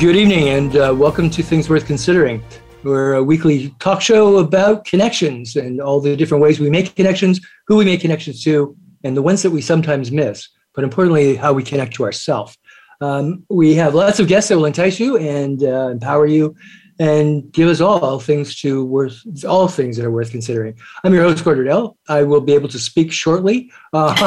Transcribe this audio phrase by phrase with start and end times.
[0.00, 2.42] Good evening and uh, welcome to Things Worth Considering.
[2.84, 7.38] We're a weekly talk show about connections and all the different ways we make connections,
[7.66, 11.52] who we make connections to, and the ones that we sometimes miss, but importantly, how
[11.52, 12.56] we connect to ourselves.
[13.02, 16.56] Um, we have lots of guests that will entice you and uh, empower you
[17.00, 20.78] and give us all things to worth all things that are worth considering.
[21.02, 21.96] I'm your host, Gord Riddell.
[22.08, 23.72] I will be able to speak shortly.
[23.94, 24.14] Um,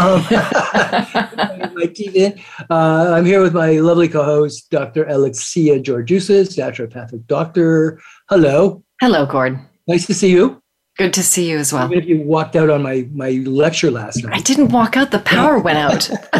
[1.78, 2.42] my teeth in.
[2.72, 5.06] Uh, I'm here with my lovely co-host, Dr.
[5.06, 8.02] Alexia Georgiousis, naturopathic doctor.
[8.28, 8.84] Hello.
[9.00, 9.60] Hello, Gord.
[9.88, 10.60] Nice to see you.
[10.98, 11.86] Good to see you as well.
[11.86, 14.36] Even if you walked out on my my lecture last night.
[14.36, 15.12] I didn't walk out.
[15.12, 16.10] The power went out.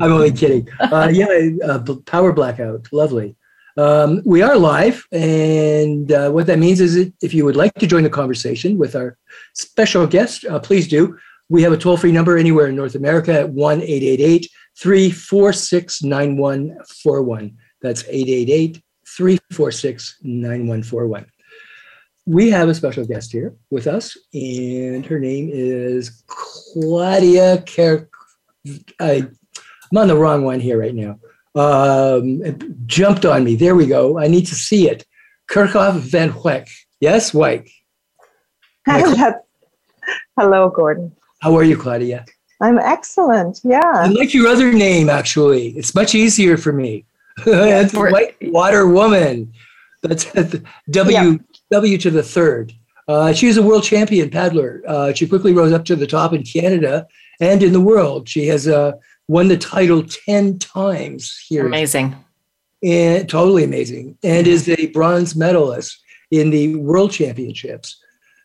[0.00, 0.68] I'm only kidding.
[0.80, 2.88] Uh, yeah, uh, power blackout.
[2.92, 3.36] Lovely.
[3.78, 7.74] Um, we are live, and uh, what that means is that if you would like
[7.74, 9.18] to join the conversation with our
[9.52, 11.18] special guest, uh, please do.
[11.50, 17.56] We have a toll free number anywhere in North America at 1 888 346 9141.
[17.82, 21.26] That's 888 346 9141.
[22.24, 28.10] We have a special guest here with us, and her name is Claudia Kerk.
[28.98, 29.28] I,
[29.92, 31.20] I'm on the wrong one here right now
[31.56, 32.42] um,
[32.86, 33.56] jumped on me.
[33.56, 34.18] There we go.
[34.18, 35.04] I need to see it.
[35.50, 36.68] Kerckhoff Van Wijk.
[37.00, 37.70] Yes, Wyk.
[40.38, 41.14] Hello, Gordon.
[41.40, 42.24] How are you, Claudia?
[42.60, 43.60] I'm excellent.
[43.64, 43.80] Yeah.
[43.84, 45.68] I like your other name, actually.
[45.70, 47.04] It's much easier for me.
[47.44, 49.52] That's White Water Woman.
[50.02, 50.24] That's
[50.90, 51.36] W, yeah.
[51.70, 52.72] w to the third.
[53.08, 54.82] Uh, she a world champion paddler.
[54.86, 57.06] Uh, she quickly rose up to the top in Canada
[57.40, 58.28] and in the world.
[58.28, 61.66] She has a won the title 10 times here.
[61.66, 62.16] Amazing.
[62.82, 64.18] And totally amazing.
[64.22, 66.00] And is a bronze medalist
[66.30, 68.00] in the world championships.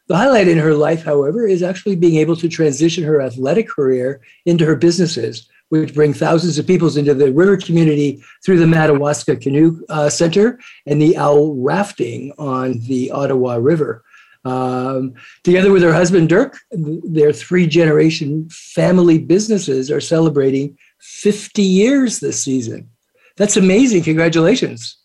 [0.07, 4.21] The highlight in her life, however, is actually being able to transition her athletic career
[4.45, 9.37] into her businesses, which bring thousands of people into the river community through the Madawaska
[9.37, 14.03] Kanu uh, Center and the OWL Rafting on the Ottawa River.
[14.43, 15.13] Um,
[15.43, 22.43] together with her husband, Dirk, their three generation family businesses are celebrating 50 years this
[22.43, 22.89] season.
[23.37, 24.03] That's amazing.
[24.03, 24.97] Congratulations.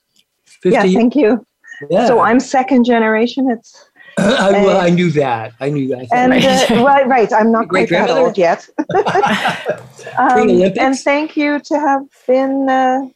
[0.62, 1.47] 50 yeah, thank you.
[1.91, 2.06] Yeah.
[2.06, 3.50] So I'm second generation.
[3.50, 3.88] It's
[4.19, 5.53] I, well, I knew that.
[5.60, 6.06] I knew that.
[6.10, 7.30] And uh, right, right.
[7.34, 8.66] I'm not quite that old yet.
[10.18, 13.08] um, and thank you to have been uh,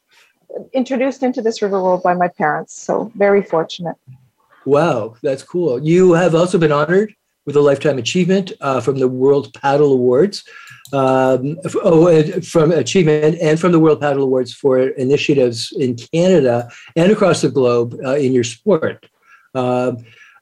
[0.74, 2.78] introduced into this river world by my parents.
[2.78, 3.96] So very fortunate.
[4.64, 5.82] Wow, that's cool.
[5.82, 7.14] You have also been honored
[7.46, 10.44] with a lifetime achievement uh, from the World Paddle Awards.
[10.92, 17.12] Um, oh, from achievement and from the World Paddle Awards for initiatives in Canada and
[17.12, 19.08] across the globe uh, in your sport.
[19.54, 19.98] Um,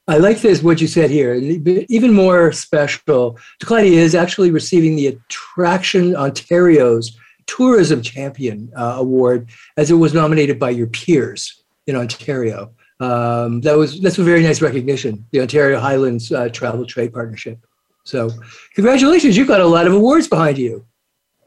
[0.07, 1.35] I like this, what you said here.
[1.35, 7.15] Even more special, Claudia is actually receiving the Attraction Ontario's
[7.45, 13.77] Tourism Champion uh, Award as it was nominated by your peers in Ontario um, that
[13.77, 15.25] was that's a very nice recognition.
[15.31, 17.59] The Ontario Highlands uh, Travel Trade Partnership.
[18.03, 18.31] So,
[18.75, 19.37] congratulations!
[19.37, 20.85] You've got a lot of awards behind you.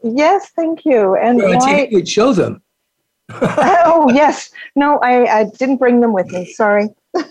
[0.03, 1.15] Yes, thank you.
[1.15, 1.87] And well, why...
[1.89, 2.61] you show them.
[3.29, 6.51] oh yes, no, I, I didn't bring them with me.
[6.53, 6.89] Sorry.
[7.13, 7.23] no,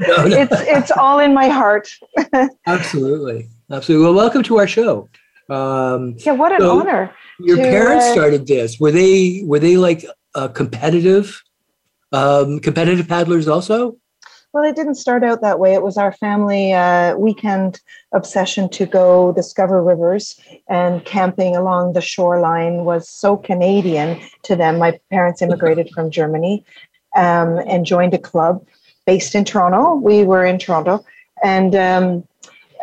[0.00, 0.26] no.
[0.26, 1.88] it's it's all in my heart.
[2.66, 4.06] absolutely, absolutely.
[4.06, 5.08] Well, welcome to our show.
[5.50, 7.14] Um, yeah, what an so honor.
[7.40, 8.78] Your to, parents uh, started this.
[8.78, 11.42] Were they were they like uh, competitive?
[12.14, 13.96] Um, competitive paddlers also?
[14.52, 15.74] Well, it didn't start out that way.
[15.74, 17.80] It was our family uh, weekend
[18.12, 20.38] obsession to go discover rivers,
[20.68, 24.78] and camping along the shoreline was so Canadian to them.
[24.78, 26.64] My parents immigrated from Germany
[27.16, 28.64] um, and joined a club
[29.06, 29.96] based in Toronto.
[29.96, 31.04] We were in Toronto,
[31.42, 32.28] and um,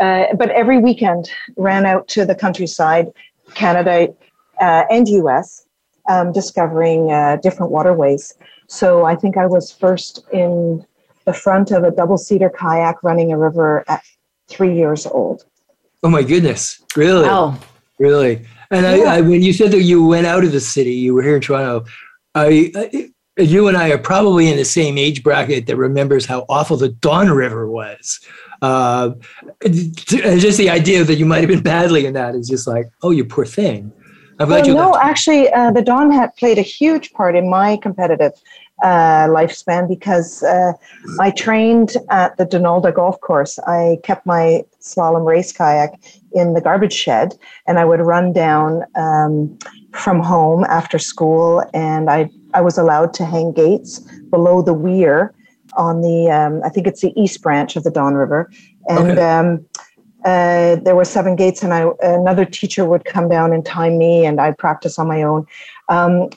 [0.02, 3.08] uh, but every weekend ran out to the countryside,
[3.54, 4.14] Canada
[4.60, 5.66] uh, and U.S.,
[6.10, 8.34] um, discovering uh, different waterways.
[8.72, 10.86] So I think I was first in
[11.26, 14.02] the front of a double seater kayak running a river at
[14.48, 15.44] three years old.
[16.04, 16.82] Oh my goodness!
[16.96, 17.28] Really?
[17.28, 17.60] Wow.
[18.00, 18.46] Really?
[18.72, 19.12] And yeah.
[19.12, 21.36] I, I, when you said that you went out of the city, you were here
[21.36, 21.86] in Toronto.
[22.34, 26.46] I, I, you and I are probably in the same age bracket that remembers how
[26.48, 28.22] awful the Don River was.
[28.62, 29.12] Uh,
[29.66, 33.12] just the idea that you might have been badly in that is just like, oh,
[33.12, 33.92] you poor thing.
[34.42, 34.74] I'm glad well, you.
[34.74, 38.34] No, actually, uh, the Don had played a huge part in my competitive
[38.84, 40.74] uh, lifespan because uh,
[41.20, 43.60] I trained at the Donalda Golf Course.
[43.68, 45.94] I kept my slalom race kayak
[46.34, 47.36] in the garbage shed,
[47.68, 49.60] and I would run down um,
[49.94, 54.00] from home after school, and I I was allowed to hang gates
[54.32, 55.36] below the weir
[55.78, 58.50] on the um, I think it's the east branch of the Don River,
[58.90, 59.12] and.
[59.12, 59.22] Okay.
[59.22, 59.66] Um,
[60.26, 64.26] uh, there were seven gates, and I another teacher would come down and time me,
[64.26, 65.48] and I'd practice on my own.
[65.90, 66.30] Um,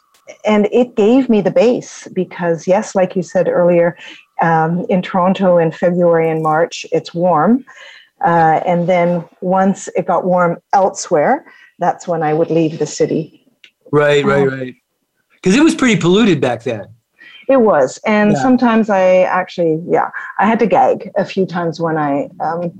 [0.46, 3.96] and it gave me the base because, yes, like you said earlier,
[4.40, 7.64] um, in Toronto in February and March, it's warm,
[8.25, 11.44] uh, and then once it got warm elsewhere,
[11.78, 13.46] that's when I would leave the city.
[13.92, 14.75] Right, right, right.
[15.32, 16.94] Because it was pretty polluted back then.
[17.49, 18.43] It was, and Yeah.
[18.43, 22.73] sometimes I actually, yeah, I had to gag a few times when I um,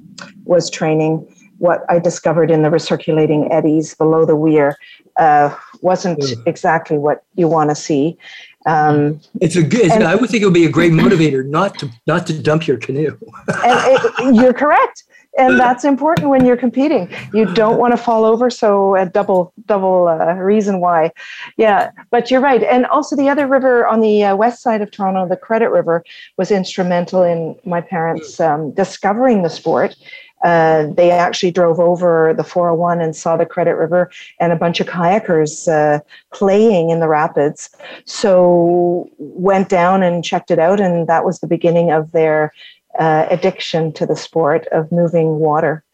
[0.45, 1.27] was training.
[1.59, 4.77] What I discovered in the recirculating eddies below the weir
[5.19, 8.19] uh, wasn't exactly what you want to see.
[8.67, 9.91] Um, It's a good.
[9.93, 12.67] And- I would think it would be a great motivator not to not to dump
[12.67, 13.17] your canoe.
[13.65, 15.05] and it, you're correct,
[15.39, 17.13] and that's important when you're competing.
[17.33, 21.13] You don't want to fall over, so a double double uh, reason why.
[21.57, 24.91] Yeah, but you're right, and also the other river on the uh, west side of
[24.91, 26.05] Toronto, the Credit River,
[26.37, 29.97] was instrumental in my parents um, discovering the sport.
[30.45, 34.79] Uh, they actually drove over the 401 and saw the Credit River and a bunch
[34.79, 36.01] of kayakers uh,
[36.35, 37.71] playing in the rapids.
[38.05, 42.53] So went down and checked it out, and that was the beginning of their
[42.99, 45.85] uh, addiction to the sport of moving water.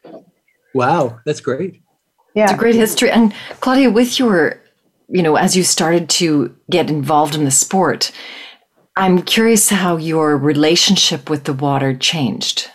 [0.74, 1.82] Wow, that's great.
[2.34, 2.44] Yeah.
[2.44, 3.10] It's a great history.
[3.10, 4.60] And Claudia, with your,
[5.08, 8.12] you know, as you started to get involved in the sport,
[8.96, 12.70] I'm curious how your relationship with the water changed.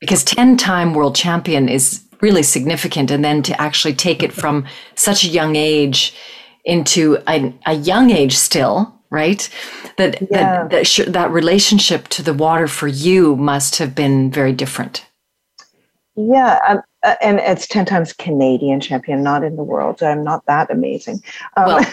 [0.00, 3.10] Because 10 time world champion is really significant.
[3.10, 6.14] And then to actually take it from such a young age
[6.64, 9.48] into a, a young age still, right?
[9.98, 10.28] That, Yeah.
[10.30, 15.04] that, that, sh- that relationship to the water for you must have been very different.
[16.16, 16.58] Yeah.
[16.68, 19.98] Um, uh, and it's 10 times Canadian champion, not in the world.
[19.98, 21.22] So I'm not that amazing.
[21.56, 21.84] Um, Well,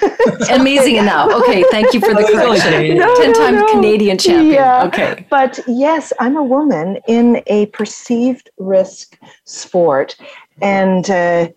[0.52, 1.32] Amazing enough.
[1.42, 2.98] Okay, thank you for the it's only correction.
[2.98, 3.68] No, Ten no, time no.
[3.72, 4.54] Canadian champion.
[4.54, 4.84] Yeah.
[4.86, 5.26] Okay.
[5.30, 10.16] But yes, I'm a woman in a perceived risk sport.
[10.62, 11.48] And uh,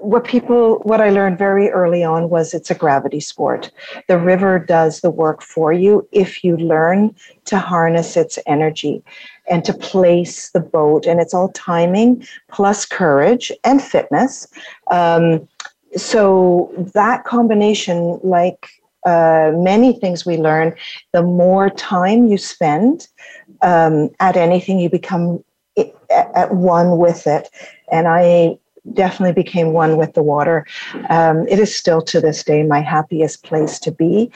[0.00, 3.70] what people, what I learned very early on was it's a gravity sport.
[4.06, 7.14] The river does the work for you if you learn
[7.46, 9.02] to harness its energy
[9.50, 11.06] and to place the boat.
[11.06, 14.46] And it's all timing plus courage and fitness.
[14.90, 15.48] Um,
[15.96, 18.68] so that combination, like
[19.06, 20.74] uh, many things we learn,
[21.12, 23.08] the more time you spend
[23.62, 25.42] um, at anything, you become
[25.78, 27.48] at at one with it.
[27.90, 28.58] And I
[28.94, 30.66] definitely became one with the water.
[31.08, 34.30] Um, it is still to this day my happiest place to be.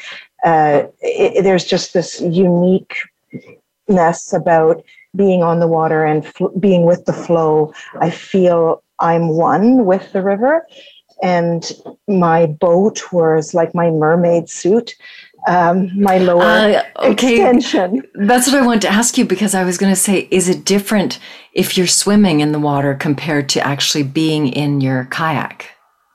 [0.45, 3.03] Uh, it, there's just this uniqueness
[4.33, 4.83] about
[5.15, 7.73] being on the water and fl- being with the flow.
[8.01, 10.67] I feel I'm one with the river.
[11.23, 11.71] And
[12.09, 14.97] my boat was like my mermaid suit,
[15.49, 17.35] um, my lower Uh, okay.
[17.35, 18.03] extension.
[18.15, 20.65] That's what I wanted to ask you because I was going to say, is it
[20.65, 21.19] different
[21.53, 25.67] if you're swimming in the water compared to actually being in your kayak?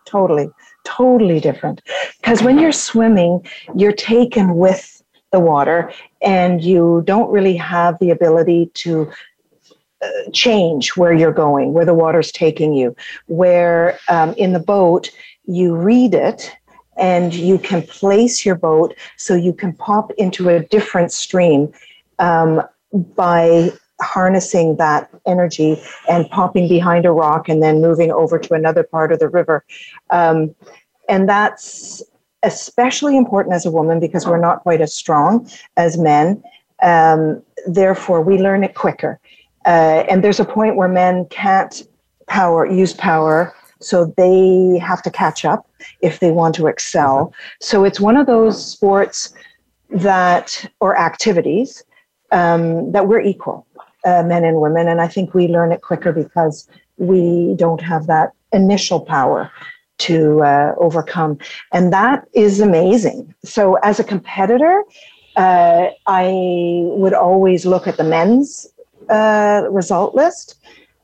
[0.07, 0.49] totally
[0.85, 1.81] totally different
[2.21, 3.45] because when you're swimming
[3.75, 5.03] you're taken with
[5.33, 5.91] the water
[6.21, 9.11] and you don't really have the ability to
[10.01, 15.11] uh, change where you're going where the water's taking you where um, in the boat
[15.45, 16.55] you read it
[16.97, 21.71] and you can place your boat so you can pop into a different stream
[22.19, 22.61] um,
[23.15, 28.83] by harnessing that energy and popping behind a rock and then moving over to another
[28.83, 29.63] part of the river.
[30.09, 30.55] Um,
[31.09, 32.03] and that's
[32.43, 36.43] especially important as a woman because we're not quite as strong as men.
[36.83, 39.19] Um, therefore, we learn it quicker.
[39.65, 41.83] Uh, and there's a point where men can't
[42.27, 45.66] power use power, so they have to catch up
[46.01, 47.33] if they want to excel.
[47.61, 49.33] So it's one of those sports
[49.89, 51.83] that or activities
[52.31, 53.65] um, that we're equal,
[54.05, 54.87] uh, men and women.
[54.87, 56.67] And I think we learn it quicker because
[56.97, 59.51] we don't have that initial power
[59.99, 61.37] to uh, overcome.
[61.73, 63.33] And that is amazing.
[63.43, 64.83] So, as a competitor,
[65.35, 66.31] uh, I
[66.83, 68.67] would always look at the men's
[69.09, 70.55] uh, result list,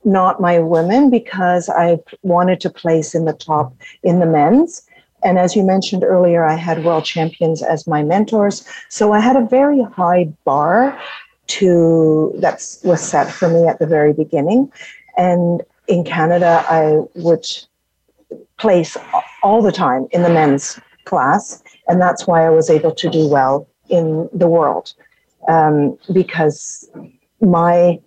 [0.05, 4.81] not my women, because I wanted to place in the top in the men's.
[5.23, 8.67] And as you mentioned earlier, I had world champions as my mentors.
[8.89, 10.99] So I had a very high bar
[11.47, 14.71] to that was set for me at the very beginning.
[15.17, 17.45] And in Canada, I would
[18.57, 18.97] place
[19.41, 21.61] all the time in the men's class.
[21.87, 24.93] And that's why I was able to do well in the world
[25.47, 26.89] um, because
[27.41, 27.99] my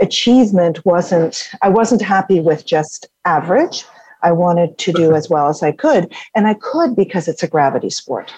[0.00, 3.84] achievement wasn't i wasn't happy with just average.
[4.20, 7.48] I wanted to do as well as i could and i could because it's a
[7.48, 8.32] gravity sport.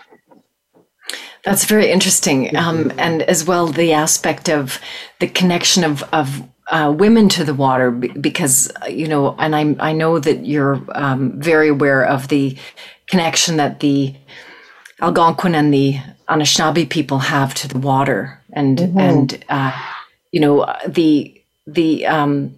[1.42, 4.78] That's very interesting um, and as well the aspect of
[5.20, 9.92] the connection of, of uh, women to the water because you know and i i
[9.92, 12.56] know that you're um, very aware of the
[13.08, 14.14] connection that the
[15.00, 15.98] algonquin and the
[16.28, 18.98] anishinaabe people have to the water and mm-hmm.
[18.98, 19.72] and uh,
[20.30, 22.56] you know the the um,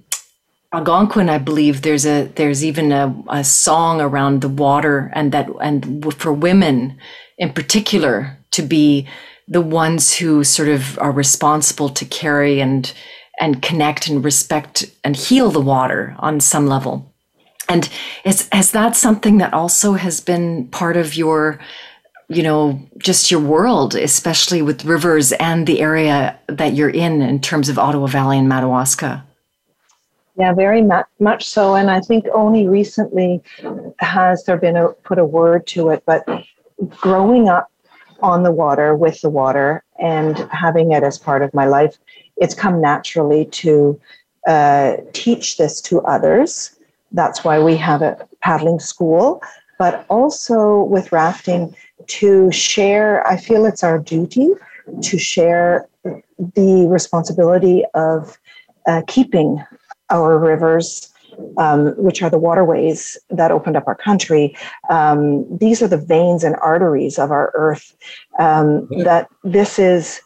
[0.72, 5.48] Algonquin, I believe there's a there's even a, a song around the water and that
[5.60, 6.98] and for women
[7.36, 9.06] in particular to be
[9.48, 12.92] the ones who sort of are responsible to carry and
[13.38, 17.12] and connect and respect and heal the water on some level.
[17.68, 17.88] And
[18.24, 21.58] is has that something that also has been part of your
[22.28, 27.40] you know, just your world, especially with rivers and the area that you're in in
[27.40, 29.24] terms of Ottawa Valley and Madawaska.
[30.36, 31.74] Yeah, very much, much so.
[31.74, 33.42] And I think only recently
[33.98, 36.02] has there been a put a word to it.
[36.06, 36.26] But
[36.88, 37.70] growing up
[38.22, 41.98] on the water with the water and having it as part of my life,
[42.38, 44.00] it's come naturally to
[44.46, 46.76] uh, teach this to others.
[47.12, 49.42] That's why we have a paddling school.
[49.78, 51.74] But also with rafting,
[52.08, 54.48] to share, I feel it's our duty
[55.02, 58.38] to share the responsibility of
[58.86, 59.62] uh, keeping
[60.10, 61.12] our rivers,
[61.56, 64.56] um, which are the waterways that opened up our country.
[64.90, 67.96] Um, these are the veins and arteries of our earth.
[68.38, 70.20] Um, that this is,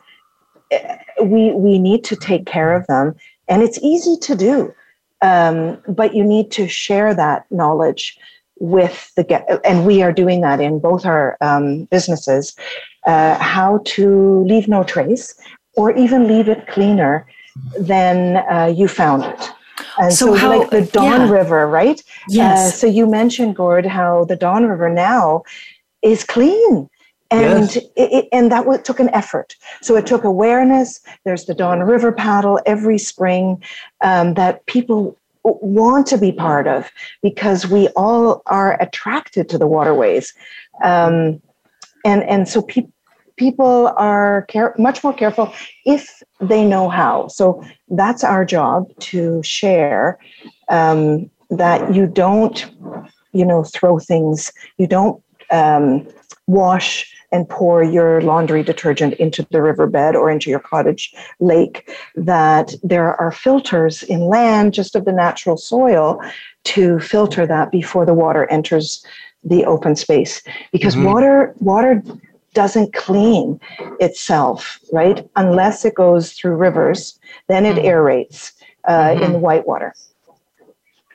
[1.22, 3.14] we we need to take care of them,
[3.48, 4.74] and it's easy to do,
[5.22, 8.18] um, but you need to share that knowledge
[8.58, 12.56] with the get, and we are doing that in both our um, businesses
[13.06, 15.34] uh, how to leave no trace
[15.74, 17.26] or even leave it cleaner
[17.78, 19.50] than uh, you found it
[19.98, 21.30] and so, so how, like the Don yeah.
[21.30, 22.02] River, right?
[22.28, 22.58] Yes.
[22.58, 25.42] Uh, so you mentioned, Gord, how the Don River now
[26.02, 26.88] is clean.
[27.30, 27.76] And yes.
[27.76, 29.56] it, it, and that w- took an effort.
[29.82, 31.00] So it took awareness.
[31.24, 33.62] There's the Don River paddle every spring
[34.00, 35.16] um, that people
[35.60, 36.90] want to be part of
[37.22, 40.32] because we all are attracted to the waterways.
[40.82, 41.40] Um,
[42.04, 42.86] and, and so pe-
[43.36, 45.52] people are care- much more careful
[45.84, 47.28] if they know how.
[47.28, 50.18] So that's our job to share
[50.68, 52.66] um, that you don't,
[53.32, 56.06] you know, throw things, you don't um,
[56.46, 62.74] wash and pour your laundry detergent into the riverbed or into your cottage lake, that
[62.82, 66.18] there are filters in land just of the natural soil
[66.64, 69.04] to filter that before the water enters
[69.44, 70.42] the open space.
[70.72, 71.12] Because mm-hmm.
[71.12, 72.02] water, water
[72.54, 73.60] doesn't clean
[74.00, 75.28] itself, right?
[75.36, 77.86] Unless it goes through rivers, then it mm-hmm.
[77.86, 78.52] aerates
[78.84, 79.22] uh, mm-hmm.
[79.24, 79.94] in the whitewater.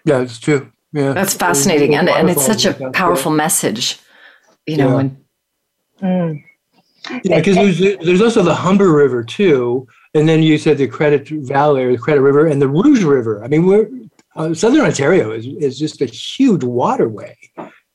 [0.05, 0.71] Yeah, it's true.
[0.93, 3.97] Yeah, that's fascinating, and and it's such a powerful message,
[4.67, 4.89] you know.
[4.89, 4.99] Yeah.
[4.99, 5.20] And
[6.01, 6.43] Mm.
[7.23, 11.27] Yeah, because there's, there's also the Humber River too, and then you said the Credit
[11.27, 13.43] Valley or the Credit River and the Rouge River.
[13.43, 13.89] I mean, we're
[14.35, 17.37] uh, Southern Ontario is, is just a huge waterway,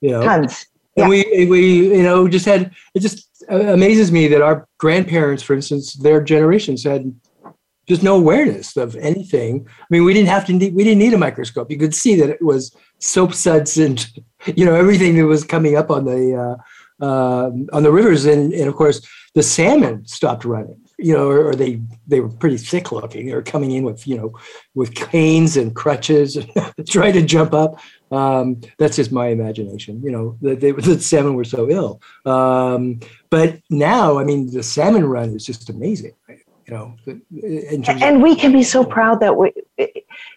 [0.01, 0.23] you know.
[0.23, 0.67] Tons.
[0.97, 1.05] Yeah.
[1.05, 5.55] And we we you know just had it just amazes me that our grandparents, for
[5.55, 7.15] instance, their generations had
[7.87, 9.67] just no awareness of anything.
[9.69, 11.71] I mean, we didn't have to need, we didn't need a microscope.
[11.71, 14.05] You could see that it was soap suds and
[14.57, 16.63] you know everything that was coming up on the uh,
[17.01, 20.81] uh, on the rivers, and, and of course the salmon stopped running.
[20.99, 23.27] You know, or, or, they they were pretty thick looking.
[23.27, 24.33] They were coming in with you know
[24.75, 26.39] with canes and crutches,
[26.89, 27.79] trying to jump up.
[28.11, 30.03] Um, that's just my imagination.
[30.03, 32.01] You know, the salmon were so ill.
[32.25, 36.13] Um, but now, I mean, the salmon run is just amazing.
[36.27, 36.39] Right?
[36.67, 36.97] You know,
[38.01, 39.53] and we can be so proud that we,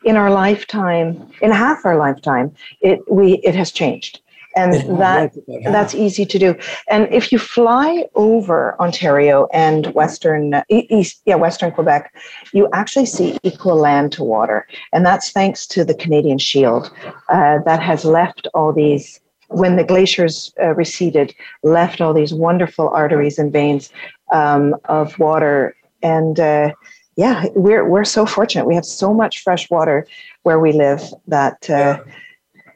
[0.03, 4.19] in our lifetime, in half our lifetime, it we it has changed
[4.55, 5.33] and that
[5.65, 6.55] that's easy to do.
[6.87, 12.13] And if you fly over Ontario and Western East, yeah, Western Quebec,
[12.53, 16.91] you actually see equal land to water, and that's thanks to the Canadian Shield
[17.29, 19.19] uh, that has left all these.
[19.51, 23.91] When the glaciers uh, receded, left all these wonderful arteries and veins
[24.31, 26.71] um, of water, and uh,
[27.15, 28.67] yeah, we're we're so fortunate.
[28.67, 30.05] We have so much fresh water
[30.43, 31.67] where we live that.
[31.69, 31.73] Uh,
[32.05, 32.13] yeah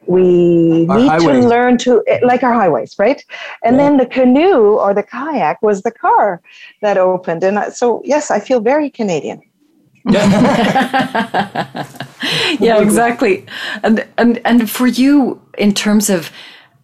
[0.08, 1.44] we our need highways.
[1.44, 3.24] to learn to eh, like our highways right
[3.64, 3.84] and yeah.
[3.84, 6.42] then the canoe or the kayak was the car
[6.82, 9.42] that opened and so yes i feel very canadian
[10.10, 11.86] yeah,
[12.60, 13.46] yeah exactly
[13.84, 16.32] and, and and for you in terms of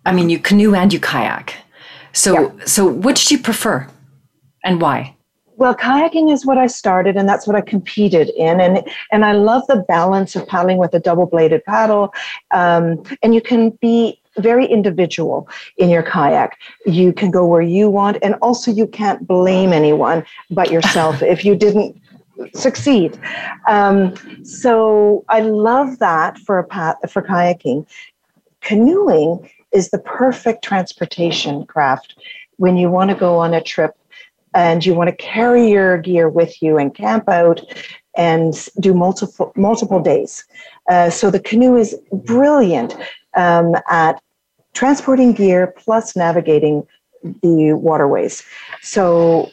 [0.05, 1.53] i mean you canoe and you kayak
[2.13, 2.65] so yeah.
[2.65, 3.87] so which do you prefer
[4.63, 5.15] And why?
[5.59, 9.33] Well, kayaking is what I started, and that's what I competed in, and and I
[9.33, 12.13] love the balance of paddling with a double-bladed paddle,
[12.51, 16.57] um, and you can be very individual in your kayak.
[16.85, 21.43] You can go where you want, and also you can't blame anyone but yourself if
[21.43, 22.01] you didn't
[22.53, 23.19] succeed.
[23.67, 27.85] Um, so I love that for a path, for kayaking.
[28.61, 32.15] Canoeing is the perfect transportation craft
[32.55, 33.98] when you want to go on a trip
[34.53, 37.61] and you want to carry your gear with you and camp out
[38.15, 40.45] and do multiple multiple days.
[40.89, 42.95] Uh, so the canoe is brilliant
[43.35, 44.21] um, at
[44.73, 46.85] transporting gear plus navigating
[47.41, 48.43] the waterways.
[48.81, 49.49] So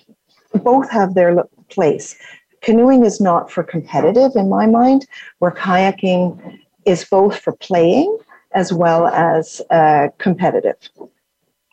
[0.55, 2.17] both have their place.
[2.63, 5.07] Canoeing is not for competitive in my mind,
[5.39, 8.19] where kayaking is both for playing
[8.53, 10.77] as well as uh, competitive.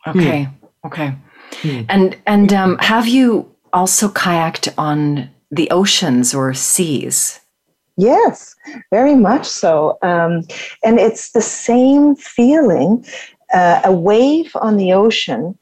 [0.06, 0.44] Okay.
[0.44, 0.86] Hmm.
[0.86, 1.14] Okay.
[1.62, 1.82] Hmm.
[1.88, 7.40] And and um, have you also kayaked on the oceans or seas?
[7.96, 8.56] Yes,
[8.90, 9.98] very much so.
[10.02, 10.42] Um,
[10.82, 13.04] and it's the same feeling.
[13.52, 15.56] Uh, a wave on the ocean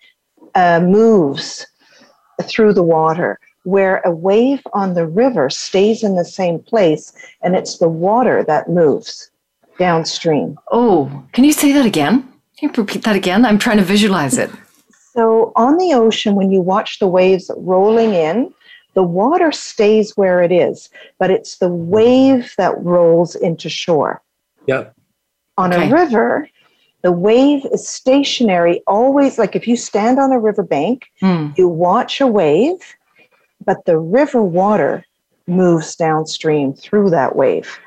[0.55, 1.67] uh, moves
[2.43, 7.55] through the water, where a wave on the river stays in the same place, and
[7.55, 9.31] it's the water that moves
[9.79, 10.59] downstream.
[10.71, 12.23] Oh, can you say that again?
[12.59, 13.45] Can you repeat that again?
[13.45, 14.51] I'm trying to visualize it.
[15.15, 18.53] So, on the ocean, when you watch the waves rolling in,
[18.95, 20.89] the water stays where it is,
[21.19, 24.23] but it's the wave that rolls into shore.
[24.67, 24.95] Yep.
[25.59, 25.89] On okay.
[25.89, 26.49] a river,
[27.03, 31.57] the wave is stationary, always like if you stand on a riverbank, mm.
[31.59, 32.97] you watch a wave,
[33.65, 35.05] but the river water
[35.47, 37.79] moves downstream through that wave.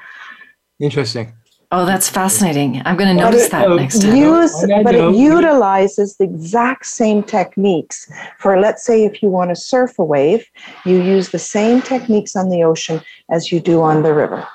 [0.79, 1.34] Interesting.
[1.72, 2.81] Oh, that's fascinating.
[2.86, 4.15] I'm going to notice that uh, next time.
[4.15, 4.53] Use,
[4.84, 8.12] but it utilizes the exact same techniques.
[8.39, 10.45] For let's say, if you want to surf a wave,
[10.86, 14.47] you use the same techniques on the ocean as you do on the river.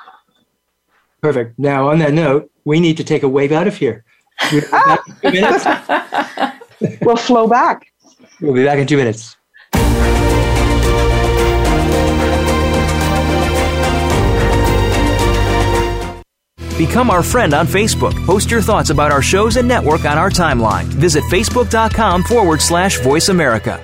[1.21, 1.59] Perfect.
[1.59, 4.05] Now, on that note, we need to take a wave out of here.
[7.03, 7.93] we'll flow back.
[8.41, 9.37] We'll be back in two minutes.
[16.81, 18.15] Become our friend on Facebook.
[18.25, 20.85] Post your thoughts about our shows and network on our timeline.
[20.85, 23.79] Visit facebook.com forward slash voice America.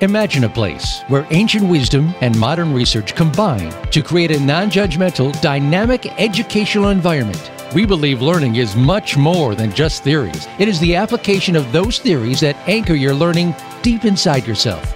[0.00, 5.32] Imagine a place where ancient wisdom and modern research combine to create a non judgmental,
[5.40, 7.50] dynamic educational environment.
[7.74, 10.46] We believe learning is much more than just theories.
[10.60, 14.95] It is the application of those theories that anchor your learning deep inside yourself.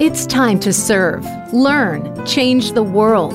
[0.00, 3.34] It's time to serve, learn, change the world.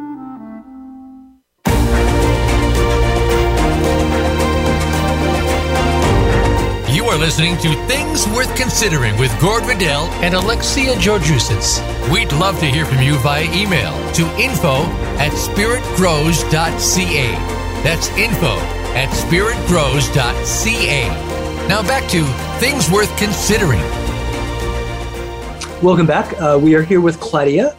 [7.11, 11.81] Are listening to Things Worth Considering with Gord Riddell and Alexia Georgiousis.
[12.09, 14.83] We'd love to hear from you via email to info
[15.19, 17.31] at spiritgrows.ca.
[17.83, 18.55] That's info
[18.95, 21.07] at spiritgrows.ca.
[21.67, 22.23] Now back to
[22.61, 23.81] Things Worth Considering.
[25.83, 26.33] Welcome back.
[26.39, 27.75] Uh, we are here with Claudia,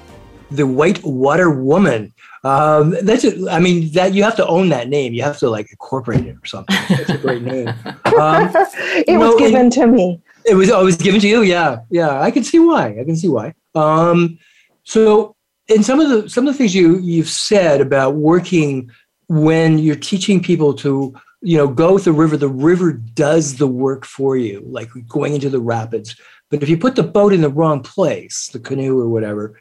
[0.50, 2.12] the White Water Woman.
[2.44, 3.48] Um, that's it.
[3.48, 5.12] I mean, that you have to own that name.
[5.12, 6.76] You have to like incorporate it or something.
[6.88, 7.72] That's a great name.
[8.12, 8.50] Um,
[9.07, 10.20] it was given to me.
[10.44, 10.70] It was.
[10.70, 11.40] always given to you.
[11.40, 12.20] Yeah, yeah.
[12.20, 12.88] I can see why.
[13.00, 13.55] I can see why.
[13.74, 14.38] Um,
[14.85, 15.35] so,
[15.68, 18.90] in some of the some of the things you you've said about working
[19.28, 23.66] when you're teaching people to you know, go with the river, the river does the
[23.66, 26.16] work for you, like going into the rapids.
[26.50, 29.59] But if you put the boat in the wrong place, the canoe or whatever,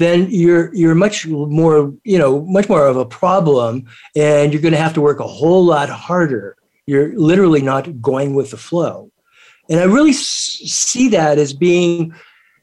[0.00, 3.84] then you're you're much more, you know, much more of a problem,
[4.16, 6.56] and you're going to have to work a whole lot harder.
[6.86, 9.12] You're literally not going with the flow.
[9.68, 12.14] And I really s- see that as being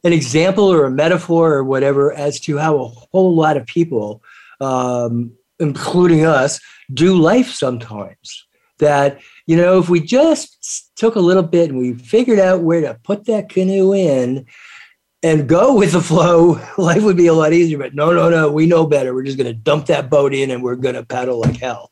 [0.03, 4.23] an example or a metaphor or whatever as to how a whole lot of people,
[4.59, 6.59] um, including us,
[6.91, 8.47] do life sometimes
[8.79, 12.81] that you know if we just took a little bit and we figured out where
[12.81, 14.45] to put that canoe in
[15.23, 18.51] and go with the flow life would be a lot easier but no no no
[18.51, 21.05] we know better we're just going to dump that boat in and we're going to
[21.05, 21.91] paddle like hell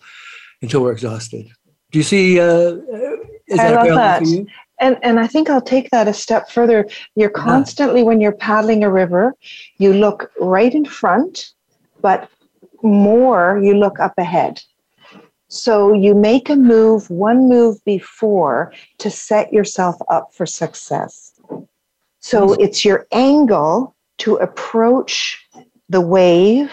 [0.62, 1.48] until we're exhausted
[1.92, 2.78] do you see uh,
[3.48, 4.24] is I love that.
[4.80, 6.88] And, and I think I'll take that a step further.
[7.16, 9.34] You're constantly, when you're paddling a river,
[9.78, 11.52] you look right in front,
[12.02, 12.30] but
[12.84, 14.62] more you look up ahead.
[15.48, 21.25] So you make a move one move before to set yourself up for success.
[22.26, 22.62] So mm-hmm.
[22.64, 25.48] it's your angle to approach
[25.90, 26.72] the wave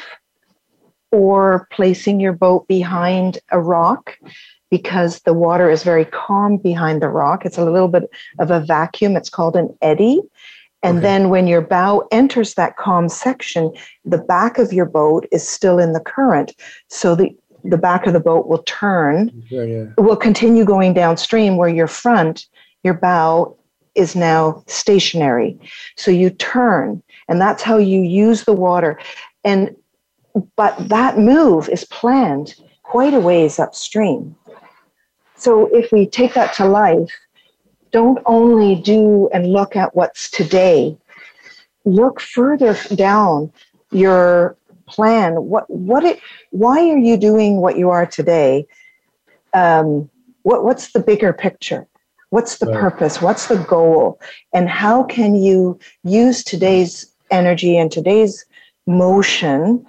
[1.10, 4.18] or placing your boat behind a rock
[4.70, 7.44] because the water is very calm behind the rock.
[7.44, 8.04] It's a little bit
[8.38, 9.14] of a vacuum.
[9.14, 10.22] It's called an eddy.
[10.82, 11.02] And okay.
[11.02, 13.74] then when your bow enters that calm section,
[14.06, 16.54] the back of your boat is still in the current.
[16.88, 17.28] So the
[17.62, 19.84] the back of the boat will turn, yeah, yeah.
[19.98, 22.46] will continue going downstream where your front,
[22.82, 23.56] your bow
[23.94, 25.58] is now stationary.
[25.96, 28.98] So you turn, and that's how you use the water.
[29.44, 29.74] And
[30.56, 34.34] but that move is planned quite a ways upstream.
[35.36, 37.10] So if we take that to life,
[37.90, 40.96] don't only do and look at what's today,
[41.84, 43.52] look further down
[43.90, 48.66] your plan what what it why are you doing what you are today
[49.54, 50.08] um,
[50.42, 51.86] what what's the bigger picture
[52.32, 53.20] what's the purpose?
[53.20, 54.18] What's the goal?
[54.54, 58.46] And how can you use today's energy and today's
[58.86, 59.84] motion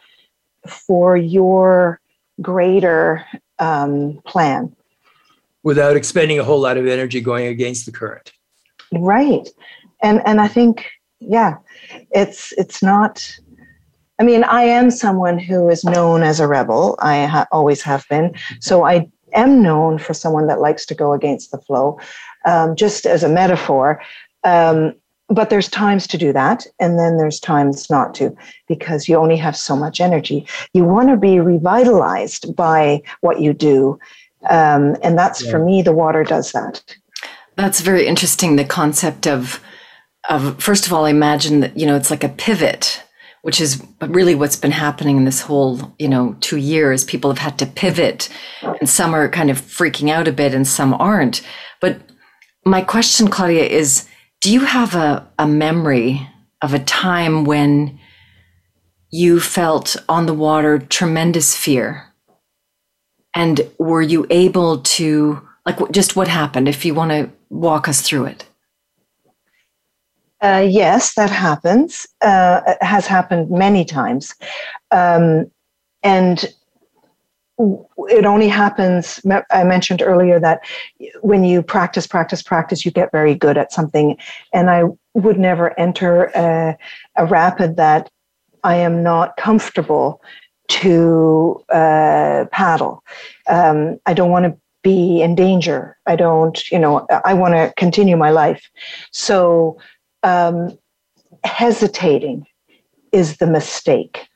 [0.68, 2.02] for your
[2.42, 3.26] greater
[3.60, 4.76] um, plan?
[5.64, 8.34] Without expending a whole lot of energy going against the current.
[8.92, 9.48] Right.
[10.04, 10.86] And and i think
[11.22, 11.56] yeah
[12.12, 13.40] it's it's not
[14.20, 16.96] I mean, I am someone who is known as a rebel.
[17.00, 18.36] I ha- always have been.
[18.60, 22.00] So I am known for someone that likes to go against the flow,
[22.46, 24.02] um, just as a metaphor.
[24.44, 24.94] Um,
[25.30, 28.36] but there's times to do that, and then there's times not to,
[28.68, 30.46] because you only have so much energy.
[30.74, 33.98] You want to be revitalized by what you do.
[34.50, 35.52] Um, and that's yeah.
[35.52, 36.84] for me, the water does that.
[37.56, 38.58] That's very interesting.
[38.58, 39.62] The concept of,
[40.30, 43.04] of first of all, I imagine that, you know, it's like a pivot
[43.44, 47.04] which is really what's been happening in this whole, you know, two years.
[47.04, 48.30] People have had to pivot,
[48.62, 51.42] and some are kind of freaking out a bit, and some aren't.
[51.82, 52.00] But
[52.66, 54.08] my question, Claudia, is:
[54.42, 56.28] Do you have a, a memory
[56.62, 58.00] of a time when
[59.10, 62.08] you felt on the water tremendous fear?
[63.36, 66.68] And were you able to, like, just what happened?
[66.70, 68.46] If you want to walk us through it.
[70.42, 72.06] Uh, yes, that happens.
[72.22, 74.36] Uh, has happened many times.
[74.92, 75.50] Um,
[76.04, 76.54] and
[77.58, 80.62] it only happens, I mentioned earlier that
[81.22, 84.18] when you practice, practice, practice, you get very good at something.
[84.54, 86.78] And I would never enter a,
[87.16, 88.10] a rapid that
[88.64, 90.22] I am not comfortable
[90.70, 93.04] to uh, paddle.
[93.48, 95.98] Um, I don't want to be in danger.
[96.08, 98.70] I don't, you know, I want to continue my life.
[99.12, 99.78] So
[100.24, 100.78] um,
[101.44, 102.46] hesitating
[103.12, 104.28] is the mistake.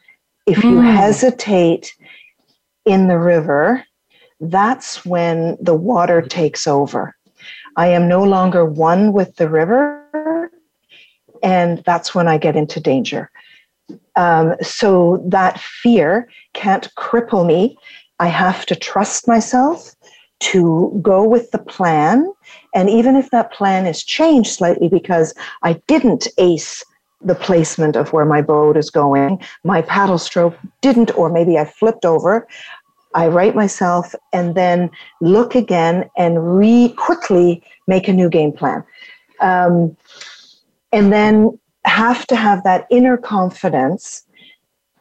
[0.45, 0.95] If you mm.
[0.95, 1.93] hesitate
[2.87, 3.85] in the river,
[4.39, 7.15] that's when the water takes over.
[7.75, 10.49] I am no longer one with the river,
[11.43, 13.29] and that's when I get into danger.
[14.15, 17.77] Um, so that fear can't cripple me.
[18.19, 19.95] I have to trust myself
[20.39, 22.31] to go with the plan.
[22.73, 26.83] And even if that plan is changed slightly because I didn't ace
[27.21, 31.65] the placement of where my boat is going, my paddle stroke didn't, or maybe I
[31.65, 32.47] flipped over,
[33.17, 34.89] I write myself and then
[35.21, 38.83] look again and re quickly make a new game plan.
[39.41, 39.97] Um,
[40.93, 44.23] and then have to have that inner confidence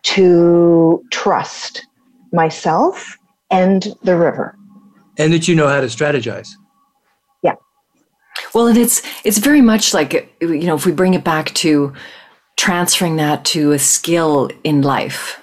[0.02, 1.86] to trust
[2.32, 3.18] myself
[3.50, 4.56] and the river
[5.18, 6.50] and that you know how to strategize.
[7.42, 7.54] Yeah.
[8.54, 11.92] Well, and it's it's very much like you know if we bring it back to
[12.56, 15.40] transferring that to a skill in life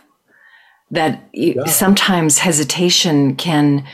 [0.93, 1.63] that yeah.
[1.65, 3.85] sometimes hesitation can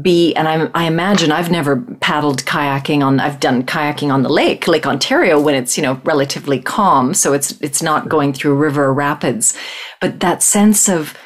[0.00, 4.28] be and I'm, i imagine i've never paddled kayaking on i've done kayaking on the
[4.28, 8.54] lake lake ontario when it's you know relatively calm so it's it's not going through
[8.54, 9.56] river rapids.
[10.00, 11.16] But that sense of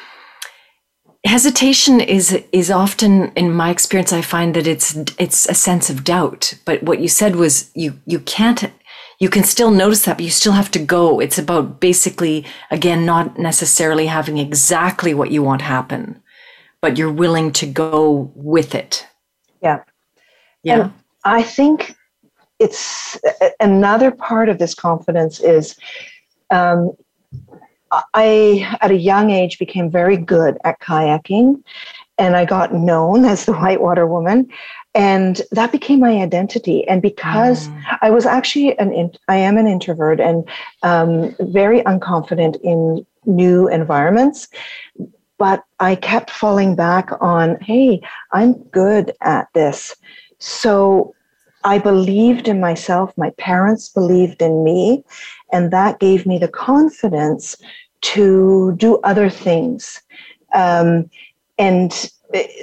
[1.25, 6.03] hesitation is is often in my experience i find that it's it's a sense of
[6.03, 6.55] doubt.
[6.65, 8.71] But what you said was you you can't
[9.21, 11.21] you can still notice that but you still have to go.
[11.21, 16.21] It's about basically again not necessarily having exactly what you want happen
[16.81, 19.07] but you're willing to go with it.
[19.61, 19.83] Yeah.
[20.63, 20.81] Yeah.
[20.81, 21.95] And i think
[22.59, 23.19] it's
[23.59, 25.75] another part of this confidence is
[26.49, 26.91] um,
[28.13, 31.61] I, at a young age, became very good at kayaking,
[32.17, 34.49] and I got known as the whitewater woman,
[34.93, 36.87] and that became my identity.
[36.87, 37.97] And because mm.
[38.01, 40.47] I was actually an, I am an introvert and
[40.83, 44.47] um, very unconfident in new environments,
[45.37, 48.01] but I kept falling back on, hey,
[48.31, 49.95] I'm good at this.
[50.39, 51.15] So
[51.63, 53.13] I believed in myself.
[53.17, 55.03] My parents believed in me.
[55.53, 57.55] And that gave me the confidence
[58.01, 60.01] to do other things.
[60.53, 61.09] Um,
[61.57, 62.11] and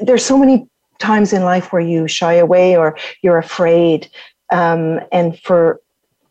[0.02, 0.66] there's so many
[0.98, 4.08] times in life where you shy away or you're afraid.
[4.50, 5.80] Um, and for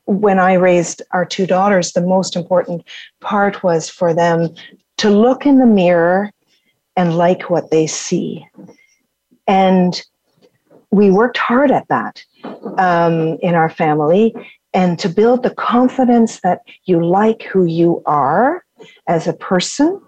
[0.06, 2.84] when I raised our two daughters, the most important
[3.20, 4.54] part was for them
[4.98, 6.32] to look in the mirror
[6.96, 8.46] and like what they see.
[9.48, 10.02] And
[10.92, 12.24] we worked hard at that
[12.78, 14.34] um, in our family
[14.74, 18.64] and to build the confidence that you like who you are
[19.08, 20.02] as a person.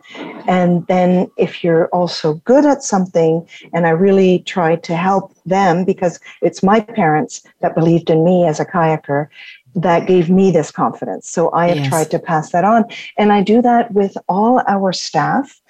[0.47, 5.85] And then if you're also good at something, and I really try to help them
[5.85, 9.27] because it's my parents that believed in me as a kayaker
[9.75, 11.29] that gave me this confidence.
[11.29, 11.89] So I have yes.
[11.89, 12.85] tried to pass that on.
[13.17, 15.61] And I do that with all our staff.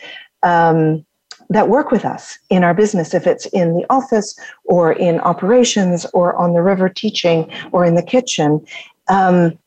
[0.43, 1.05] Um,
[1.49, 6.05] that work with us in our business, if it's in the office or in operations
[6.13, 8.63] or on the river teaching or in the kitchen.
[9.07, 9.57] Um,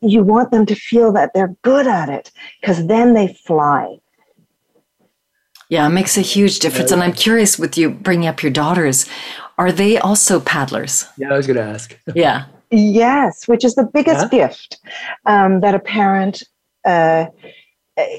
[0.00, 3.98] you want them to feel that they're good at it because then they fly.
[5.68, 6.92] Yeah, it makes a huge difference.
[6.92, 9.06] And I'm curious with you bringing up your daughters,
[9.56, 11.06] are they also paddlers?
[11.16, 11.98] Yeah, I was going to ask.
[12.14, 12.44] yeah.
[12.70, 14.46] Yes, which is the biggest yeah.
[14.48, 14.80] gift
[15.24, 16.42] um, that a parent
[16.84, 17.26] uh,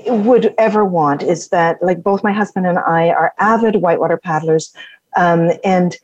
[0.07, 4.73] would ever want is that, like, both my husband and I are avid whitewater paddlers.
[5.15, 5.95] Um, and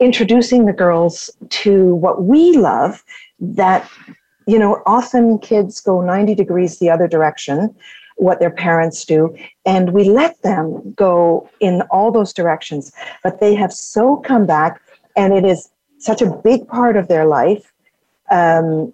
[0.00, 3.02] introducing the girls to what we love
[3.40, 3.88] that
[4.46, 7.74] you know, often kids go 90 degrees the other direction,
[8.16, 12.92] what their parents do, and we let them go in all those directions.
[13.22, 14.80] But they have so come back,
[15.16, 17.72] and it is such a big part of their life.
[18.30, 18.92] Um,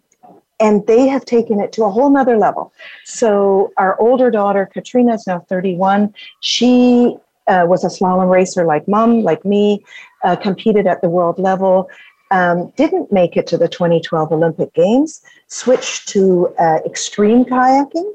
[0.58, 2.72] and they have taken it to a whole nother level.
[3.04, 6.14] So our older daughter, Katrina, is now 31.
[6.40, 9.82] She uh, was a slalom racer like mom, like me,
[10.22, 11.88] uh, competed at the world level
[12.30, 18.12] um, didn't make it to the 2012 Olympic Games, switched to uh, extreme kayaking,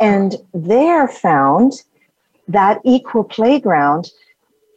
[0.00, 1.82] and there found
[2.48, 4.10] that equal playground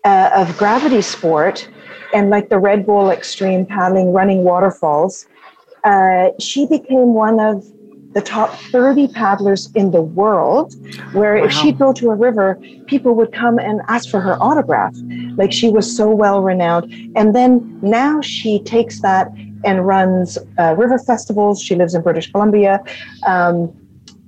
[0.03, 1.67] uh, of gravity sport
[2.13, 5.25] and like the Red Bull Extreme paddling, running waterfalls.
[5.83, 7.65] Uh, she became one of
[8.13, 10.75] the top 30 paddlers in the world,
[11.13, 11.45] where wow.
[11.45, 14.95] if she'd go to a river, people would come and ask for her autograph.
[15.35, 16.93] Like she was so well renowned.
[17.15, 19.31] And then now she takes that
[19.63, 21.61] and runs uh, river festivals.
[21.61, 22.83] She lives in British Columbia,
[23.25, 23.71] um,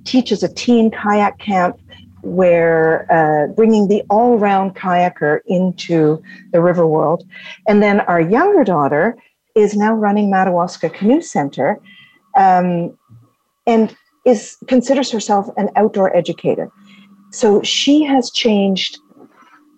[0.04, 1.78] teaches a teen kayak camp
[2.22, 6.20] where uh, bringing the all-round kayaker into
[6.52, 7.24] the river world.
[7.68, 9.16] And then our younger daughter
[9.54, 11.78] is now running Madawaska Kanu Center.
[12.36, 12.98] Um,
[13.66, 16.70] and is considers herself an outdoor educator.
[17.30, 18.98] So she has changed.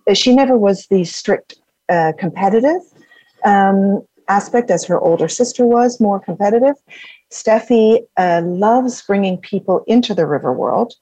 [0.08, 1.56] Uh, she never was the strict
[1.88, 2.80] uh, competitive
[3.44, 6.74] um, aspect as her older sister was, more competitive.
[7.30, 10.94] Steffi uh, loves bringing people into the river world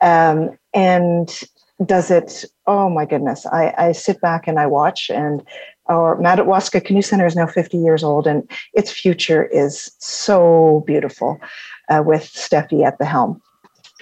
[0.00, 1.42] um, and
[1.84, 2.44] does it.
[2.66, 3.46] Oh my goodness.
[3.46, 5.42] I, I sit back and I watch, and
[5.86, 11.40] our Madawaska Kanu Center is now 50 years old, and its future is so beautiful
[11.88, 13.40] uh, with Steffi at the helm.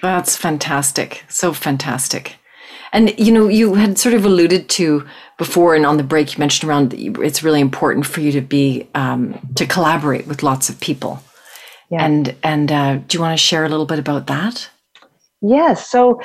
[0.02, 1.24] That's fantastic.
[1.28, 2.36] So fantastic.
[2.92, 5.06] And you know, you had sort of alluded to
[5.38, 8.88] before, and on the break, you mentioned around it's really important for you to be
[8.94, 11.22] um, to collaborate with lots of people.
[11.90, 12.04] Yeah.
[12.04, 14.68] And and uh, do you want to share a little bit about that?
[15.40, 15.88] Yes.
[15.88, 16.20] So,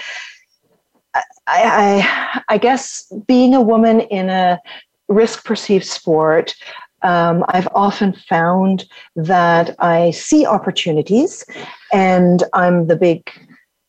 [1.13, 4.59] I, I I guess being a woman in a
[5.07, 6.55] risk perceived sport,
[7.03, 8.85] um, I've often found
[9.15, 11.45] that I see opportunities
[11.91, 13.29] and I'm the big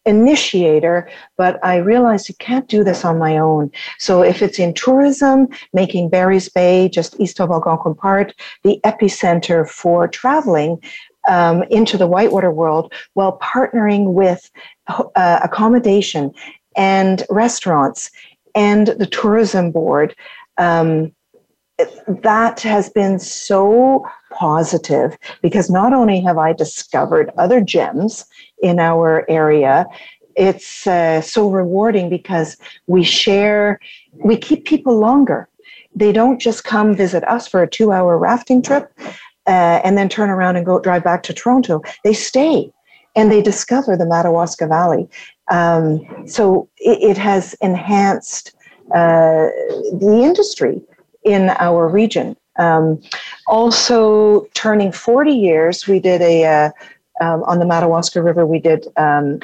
[0.05, 3.71] initiator, but I realized I can't do this on my own.
[3.99, 9.69] So if it's in tourism, making Barry's Bay, just east of Algonquin Park, the epicenter
[9.69, 10.83] for traveling
[11.29, 14.51] um, into the whitewater world, while partnering with
[14.89, 16.33] uh, accommodation
[16.77, 18.11] and restaurants
[18.55, 20.17] and the tourism board.
[20.59, 21.13] Um,
[22.23, 28.25] that has been so positive because not only have I discovered other gems
[28.63, 29.87] in our area,
[30.37, 33.79] it's uh, so rewarding because we share,
[34.25, 35.49] we keep people longer.
[35.95, 38.93] They don't just come visit us for a two hour rafting trip
[39.47, 41.83] uh, and then turn around and go drive back to Toronto.
[42.05, 42.73] They stay
[43.15, 45.09] and they discover the Madawaska Valley.
[45.51, 48.55] Um, so it, it, has enhanced
[48.95, 49.49] uh,
[49.93, 50.81] the industry
[51.25, 52.37] in our region.
[52.57, 53.01] Um,
[53.47, 56.71] also, turning 40 years, we did a, uh,
[57.21, 59.41] um, on the Madawaska River, we did um,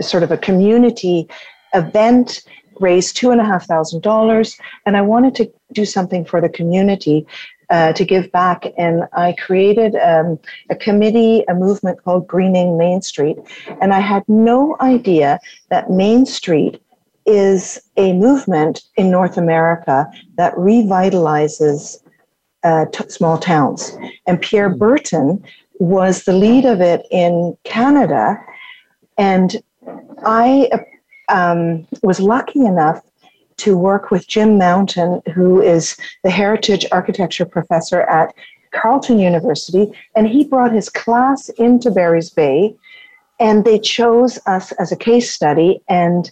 [0.00, 1.28] sort of a community
[1.74, 2.42] event,
[2.80, 6.48] raised two and a half thousand dollars, and I wanted to do something for the
[6.48, 7.26] community.
[7.70, 10.40] Uh, to give back, and I created um,
[10.70, 13.38] a committee, a movement called Greening Main Street.
[13.80, 15.38] And I had no idea
[15.68, 16.82] that Main Street
[17.30, 20.04] is a movement in North America
[20.36, 21.96] that revitalizes
[22.64, 23.96] uh, t- small towns.
[24.26, 24.78] And Pierre hmm.
[24.78, 25.44] Berton
[25.78, 28.36] was the lead of it in Canada.
[29.16, 29.62] And
[30.24, 30.68] I
[31.28, 33.00] um, was lucky enough
[33.58, 38.34] to work with Jim Mountain, who is the Heritage Architecture Professor at
[38.72, 39.92] Carleton University.
[40.16, 42.74] And he brought his class into Barry's Bay.
[43.38, 45.80] And they chose us as a case study.
[45.88, 46.30] And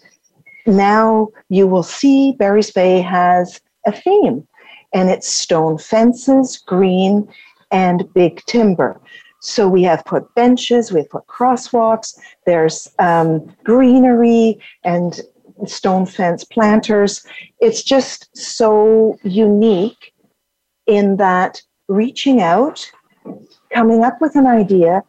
[0.68, 4.46] now you will see Barry's Bay has a theme,
[4.92, 7.28] and it's stone fences, green,
[7.70, 9.00] and big timber.
[9.40, 15.20] So we have put benches, we've put crosswalks, there's um, greenery and
[15.66, 17.24] stone fence planters.
[17.60, 20.12] It's just so unique
[20.86, 22.90] in that reaching out,
[23.72, 25.02] coming up with an idea,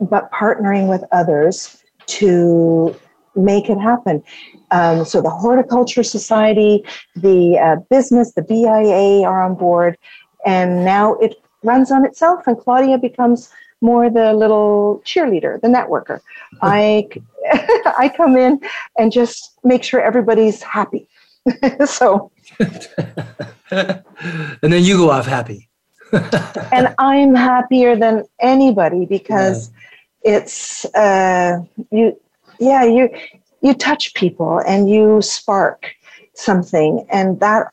[0.00, 2.94] but partnering with others to
[3.34, 4.22] make it happen.
[4.70, 6.84] Um, so the Horticulture Society,
[7.16, 9.98] the uh, business, the BIA are on board,
[10.44, 16.20] and now it runs on itself, and Claudia becomes more the little cheerleader, the networker.
[16.62, 17.08] I,
[17.98, 18.60] I come in
[18.96, 21.08] and just make sure everybody's happy.
[21.86, 22.30] so,
[23.70, 24.02] and
[24.62, 25.68] then you go off happy.
[26.72, 29.70] and I'm happier than anybody because
[30.24, 30.36] yeah.
[30.36, 32.16] it's uh, you.
[32.62, 33.10] Yeah, you
[33.60, 35.92] you touch people and you spark
[36.34, 37.72] something, and that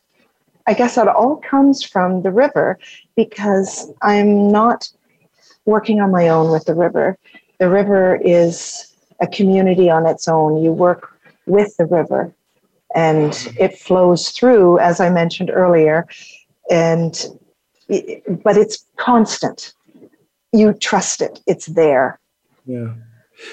[0.65, 2.79] I guess that all comes from the river
[3.15, 4.89] because I'm not
[5.65, 7.17] working on my own with the river.
[7.59, 10.57] The river is a community on its own.
[10.63, 11.11] You work
[11.45, 12.33] with the river
[12.95, 16.07] and it flows through, as I mentioned earlier,
[16.71, 17.13] and
[18.43, 19.73] but it's constant.
[20.51, 22.19] You trust it, it's there.
[22.65, 22.93] Yeah.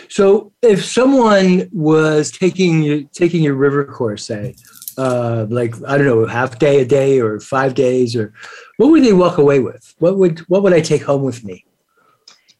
[0.09, 4.55] So if someone was taking taking your river course, say,
[4.99, 8.33] uh, like I don't know, half day a day or five days, or
[8.79, 9.94] what would they walk away with?
[9.99, 11.64] What would what would I take home with me?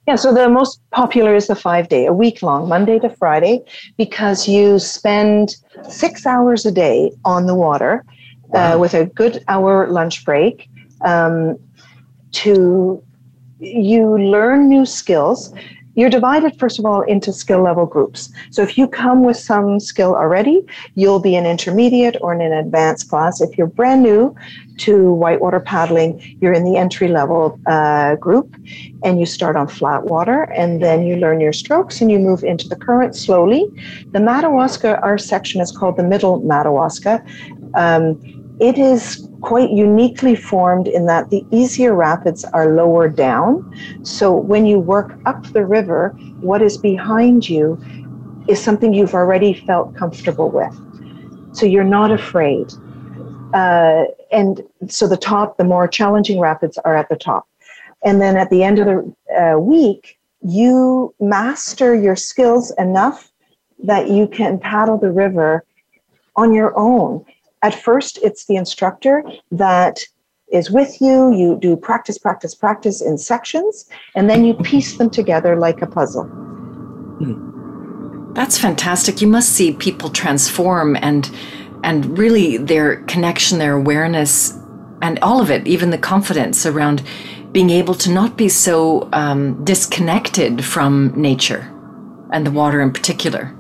[0.07, 3.65] Yeah, so the most popular is the five day, a week long, Monday to Friday,
[3.97, 5.57] because you spend
[5.89, 8.75] six hours a day on the water uh, wow.
[8.75, 10.69] uh, with a good hour lunch break.
[11.01, 11.59] Um,
[12.33, 13.03] to
[13.59, 15.53] you learn new skills
[15.97, 18.31] you're divided, first of all, into skill level groups.
[18.51, 22.53] So if you come with some skill already, you'll be an intermediate or in an
[22.53, 23.41] advanced class.
[23.41, 24.37] If you're brand new
[24.79, 28.55] to whitewater paddling, you're in the entry level uh, group
[29.03, 32.45] and you start on flat water and then you learn your strokes and you move
[32.45, 33.67] into the current slowly.
[34.13, 37.25] The Madawaska, our section is called the Middle Madawaska.
[37.75, 43.71] Um, it is quite uniquely formed in that the easier rapids are lower down.
[44.03, 47.79] So when you work up the river, what is behind you
[48.49, 50.75] is something you've already felt comfortable with.
[51.55, 52.73] So you're not afraid.
[53.53, 57.47] Uh, and so the top, the more challenging rapids are at the top.
[58.05, 63.31] And then at the end of the uh, week, you master your skills enough
[63.85, 65.65] that you can paddle the river
[66.37, 67.25] on your own
[67.63, 70.05] at first it's the instructor that
[70.53, 71.33] is with you.
[71.35, 75.87] You do practice, practice, practice in sections, and then you piece them together like a
[75.87, 76.31] puzzle.
[78.35, 79.21] That's fantastic.
[79.21, 81.31] You must see people transform and
[81.83, 84.59] and really their connection, their awareness,
[85.03, 87.03] and all of it, even the confidence around
[87.53, 91.73] being able to not be so um, disconnected from nature
[92.33, 93.57] and the water in particular.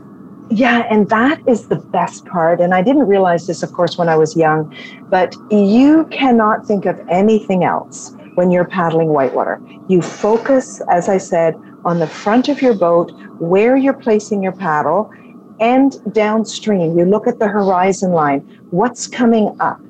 [0.51, 2.61] Yeah, and that is the best part.
[2.61, 4.75] And I didn't realize this, of course, when I was young,
[5.09, 9.61] but you cannot think of anything else when you're paddling whitewater.
[9.89, 14.53] You focus, as I said, on the front of your boat, where you're placing your
[14.53, 15.11] paddle,
[15.59, 16.99] and downstream.
[16.99, 18.41] You look at the horizon line,
[18.71, 19.81] what's coming up.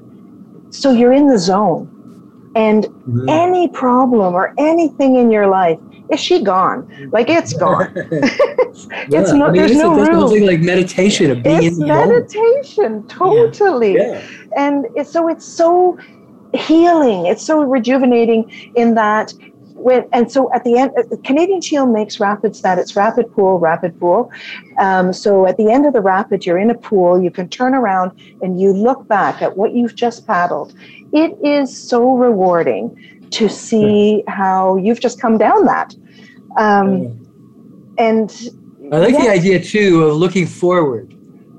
[0.71, 1.93] So you're in the zone.
[2.55, 3.29] And mm-hmm.
[3.29, 5.79] any problem or anything in your life,
[6.11, 7.11] is she gone?
[7.13, 7.93] Like it's gone.
[7.97, 9.21] it's, yeah.
[9.21, 10.47] it's no, I mean, there's no room.
[10.47, 13.11] like meditation of being it's in meditation, moment.
[13.11, 13.95] totally.
[13.95, 14.21] Yeah.
[14.21, 14.23] Yeah.
[14.57, 15.99] And it's, so it's so
[16.55, 17.27] healing.
[17.27, 19.33] It's so rejuvenating in that
[19.77, 23.59] when, and so at the end, uh, Canadian Shield makes rapids that it's rapid pool,
[23.59, 24.31] rapid pool.
[24.79, 27.75] Um, so at the end of the rapid, you're in a pool, you can turn
[27.75, 30.75] around and you look back at what you've just paddled.
[31.13, 35.95] It is so rewarding to see how you've just come down that.
[36.57, 37.23] Um,
[37.99, 38.31] and
[38.93, 41.13] I like the idea too of looking forward.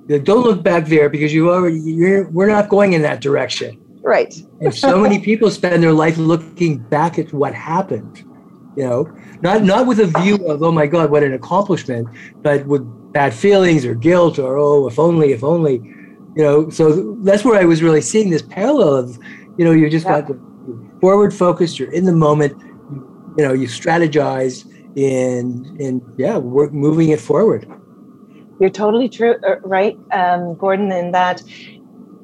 [0.08, 3.84] Don't look back there because you already you're we're not going in that direction.
[4.02, 4.34] Right.
[4.62, 8.24] and so many people spend their life looking back at what happened.
[8.78, 12.08] You know, not not with a view of oh my God, what an accomplishment,
[12.42, 15.76] but with bad feelings or guilt or oh if only, if only.
[16.36, 19.18] You know, so that's where I was really seeing this parallel of,
[19.58, 20.22] you know, you just yeah.
[20.22, 20.38] got
[21.02, 22.56] forward focused, you're in the moment,
[22.90, 27.68] you know, you strategize and and yeah, work moving it forward.
[28.60, 30.92] You're totally true, uh, right, um, Gordon.
[30.92, 31.44] In that,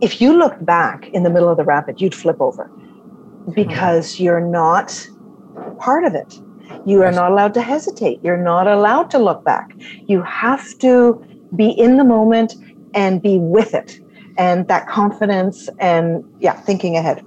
[0.02, 2.72] if you looked back in the middle of the rapid, you'd flip over
[3.54, 5.08] because you're not
[5.80, 6.34] part of it.
[6.86, 8.20] You are not allowed to hesitate.
[8.24, 9.76] You're not allowed to look back.
[10.08, 11.24] You have to
[11.56, 12.56] be in the moment
[12.96, 14.00] and be with it,
[14.38, 17.24] and that confidence and yeah, thinking ahead.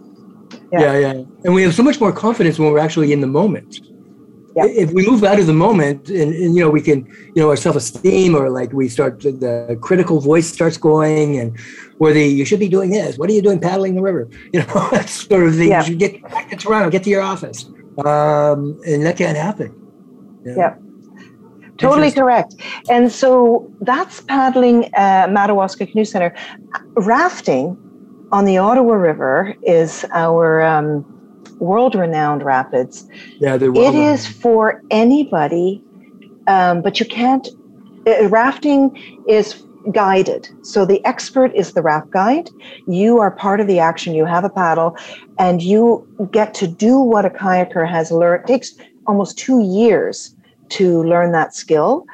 [0.72, 0.80] Yeah.
[0.80, 1.10] yeah, yeah.
[1.44, 3.80] And we have so much more confidence when we're actually in the moment.
[4.56, 4.64] Yeah.
[4.66, 7.50] If we move out of the moment and, and, you know, we can, you know,
[7.50, 11.58] our self-esteem or like we start, the critical voice starts going and
[11.98, 13.18] where the, you should be doing this.
[13.18, 14.28] What are you doing paddling the river?
[14.52, 15.84] You know, that's sort of the, yeah.
[15.84, 17.66] you get back to Toronto, get to your office.
[18.04, 19.74] Um, and that can't happen.
[20.44, 20.56] You know?
[20.56, 20.76] Yeah.
[21.76, 22.54] Totally correct.
[22.88, 26.34] And so that's paddling uh, Madawaska Kanu Center.
[26.94, 27.76] Rafting
[28.32, 31.06] on the Ottawa River is our um,
[31.58, 33.06] world renowned rapids.
[33.40, 35.82] Yeah, they're well It is for anybody,
[36.46, 37.46] um, but you can't.
[38.06, 38.96] Uh, rafting
[39.28, 39.62] is
[39.92, 40.48] guided.
[40.62, 42.50] So the expert is the raft guide.
[42.86, 44.14] You are part of the action.
[44.14, 44.96] You have a paddle,
[45.38, 48.44] and you get to do what a kayaker has learned.
[48.44, 48.74] It takes
[49.06, 50.34] almost two years
[50.70, 52.04] to learn that skill.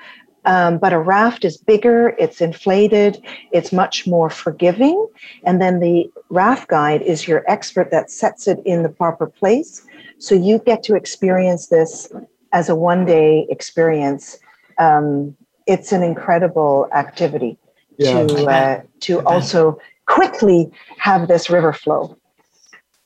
[0.45, 3.23] Um, but a raft is bigger, it's inflated,
[3.53, 5.07] it's much more forgiving.
[5.45, 9.87] And then the raft guide is your expert that sets it in the proper place.
[10.19, 12.13] So you get to experience this
[12.53, 14.39] as a one day experience.
[14.79, 15.37] Um,
[15.67, 17.57] it's an incredible activity
[17.99, 18.27] yeah.
[18.27, 22.17] to, uh, to also quickly have this river flow.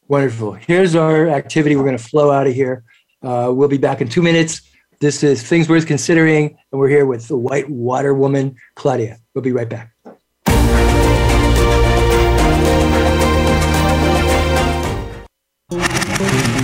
[0.09, 0.53] Wonderful.
[0.53, 1.77] Here's our activity.
[1.77, 2.85] We're going to flow out of here.
[3.23, 4.63] Uh, we'll be back in two minutes.
[4.99, 9.19] This is Things Worth Considering, and we're here with the white water woman, Claudia.
[9.35, 9.93] We'll be right back.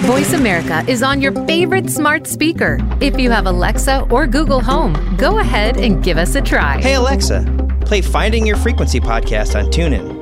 [0.07, 2.79] Voice America is on your favorite smart speaker.
[3.01, 6.81] If you have Alexa or Google Home, go ahead and give us a try.
[6.81, 7.45] Hey, Alexa,
[7.83, 10.22] play Finding Your Frequency podcast on TuneIn.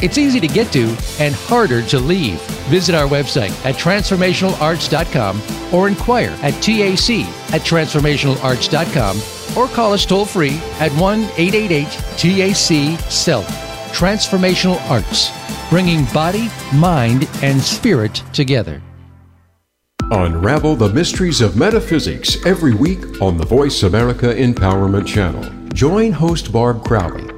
[0.00, 2.40] It's easy to get to and harder to leave.
[2.68, 5.42] Visit our website at transformationalarts.com
[5.74, 9.20] or inquire at TAC at transformationalarts.com
[9.56, 13.46] or call us toll free at 1 888 TAC SELF.
[13.92, 15.32] Transformational Arts,
[15.70, 18.80] bringing body, mind, and spirit together.
[20.10, 25.42] Unravel the mysteries of metaphysics every week on the Voice America Empowerment Channel.
[25.74, 27.37] Join host Barb Crowley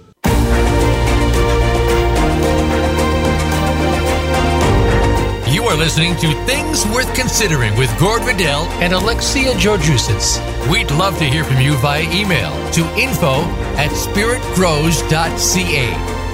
[5.81, 10.37] Listening to Things Worth Considering with Gord Riddell and Alexia Georgiousis.
[10.69, 13.41] We'd love to hear from you via email to info
[13.81, 15.89] at spiritgrows.ca.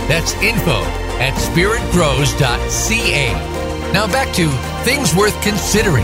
[0.09, 0.83] That's info
[1.21, 3.33] at spiritgrows.ca.
[3.93, 4.49] Now back to
[4.83, 6.03] Things Worth Considering.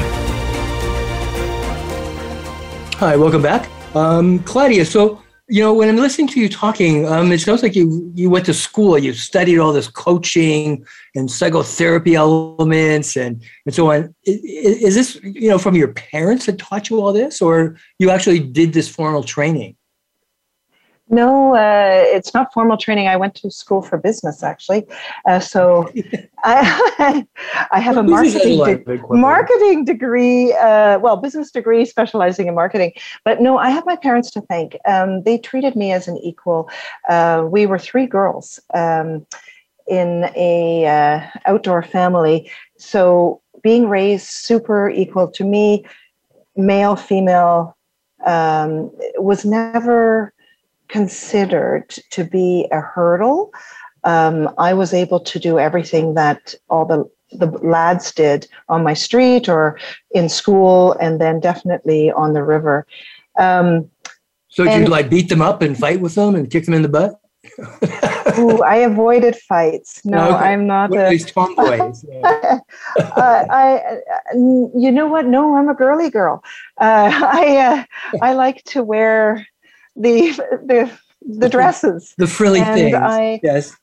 [2.96, 3.70] Hi, welcome back.
[3.94, 5.22] Um, Claudia, so
[5.54, 8.48] you know, when I'm listening to you talking, um, it sounds like you you went
[8.48, 10.84] to school, you studied all this coaching
[11.14, 14.16] and psychotherapy elements and and so on.
[14.24, 14.42] Is,
[14.82, 18.40] is this you know from your parents that taught you all this, or you actually
[18.40, 19.76] did this formal training?
[21.10, 23.08] No, uh, it's not formal training.
[23.08, 24.86] I went to school for business, actually.
[25.28, 25.92] Uh, so
[26.44, 27.26] I,
[27.72, 32.94] I have a marketing, de- marketing degree, uh, well, business degree specializing in marketing.
[33.26, 34.78] But no, I have my parents to thank.
[34.86, 36.70] Um, they treated me as an equal.
[37.10, 39.26] Uh, we were three girls um,
[39.88, 42.50] in a uh, outdoor family.
[42.78, 45.86] So being raised super equal to me,
[46.56, 47.76] male, female,
[48.26, 50.34] um, was never
[50.94, 53.52] considered to be a hurdle.
[54.04, 58.94] Um, I was able to do everything that all the the lads did on my
[58.94, 59.80] street or
[60.12, 62.86] in school, and then definitely on the river.
[63.40, 63.90] Um,
[64.50, 66.84] so did you like beat them up and fight with them and kick them in
[66.84, 67.20] the butt?
[68.38, 70.06] ooh, I avoided fights.
[70.06, 70.46] No, okay.
[70.46, 72.06] I'm not what a tomboys.
[72.24, 72.60] uh,
[73.50, 73.98] I,
[74.36, 75.26] you know what?
[75.26, 76.44] No, I'm a girly girl.
[76.80, 77.10] Uh,
[77.42, 77.84] I uh,
[78.22, 79.48] I like to wear
[79.96, 80.32] the
[80.66, 80.92] the
[81.22, 82.96] the dresses, the frilly and things.
[82.96, 83.76] I, yes,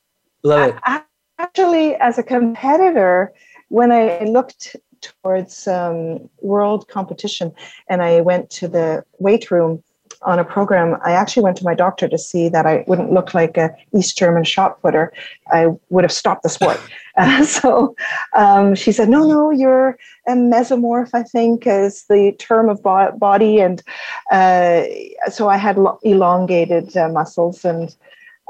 [0.43, 0.75] love it.
[0.83, 1.03] I,
[1.39, 3.33] actually, as a competitor,
[3.69, 7.53] when I looked towards um, world competition
[7.89, 9.83] and I went to the weight room
[10.23, 13.33] on a program, I actually went to my doctor to see that I wouldn't look
[13.33, 15.13] like a East German shot putter.
[15.49, 16.79] I would have stopped the sport.
[17.17, 17.95] uh, so
[18.37, 21.11] um, she said, "No, no, you're a mesomorph.
[21.15, 23.83] I think is the term of bo- body." And
[24.31, 24.85] uh,
[25.31, 27.95] so I had lo- elongated uh, muscles, and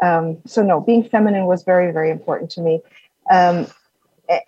[0.03, 2.81] um, so no, being feminine was very, very important to me.
[3.31, 3.67] Um,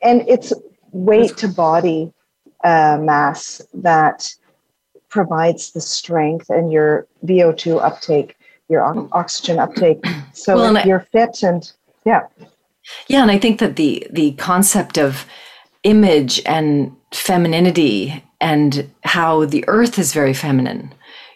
[0.03, 0.53] and it's
[0.93, 2.13] weight to body
[2.65, 4.35] uh, mass that
[5.13, 8.37] provides the strength and your VO2 uptake,
[8.69, 8.83] your
[9.13, 10.05] oxygen uptake.
[10.35, 11.71] So well, you're fit and
[12.07, 12.23] yeah.
[13.07, 15.27] Yeah, and I think that the the concept of
[15.83, 20.93] image and femininity and how the earth is very feminine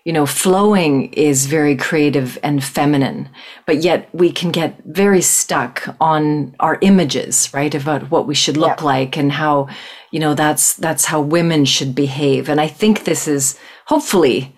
[0.07, 3.29] you know, flowing is very creative and feminine,
[3.67, 7.75] but yet we can get very stuck on our images, right?
[7.75, 9.67] About what we should look like and how,
[10.13, 12.49] you know, that's that's how women should behave.
[12.49, 14.53] And I think this is hopefully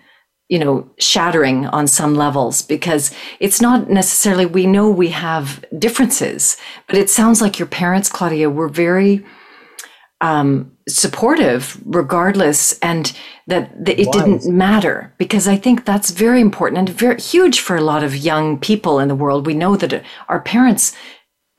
[0.49, 6.57] you know, shattering on some levels because it's not necessarily, we know we have differences,
[6.87, 9.23] but it sounds like your parents, Claudia, were very
[10.21, 13.13] um, supportive regardless and
[13.47, 17.75] that, that it didn't matter because i think that's very important and very huge for
[17.75, 19.45] a lot of young people in the world.
[19.45, 20.95] We know that our parents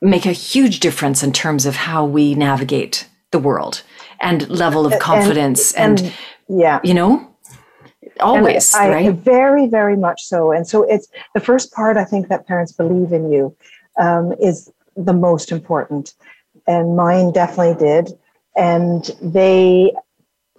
[0.01, 3.83] make a huge difference in terms of how we navigate the world
[4.21, 6.09] and level of confidence and, and,
[6.49, 6.81] and yeah.
[6.83, 7.27] you know
[8.19, 9.15] always I, right?
[9.15, 10.53] very very much so.
[10.53, 13.55] And so it's the first part i think that parents believe in you
[13.99, 16.15] um, is the most important.
[16.67, 18.19] And mine definitely did
[18.61, 19.91] and they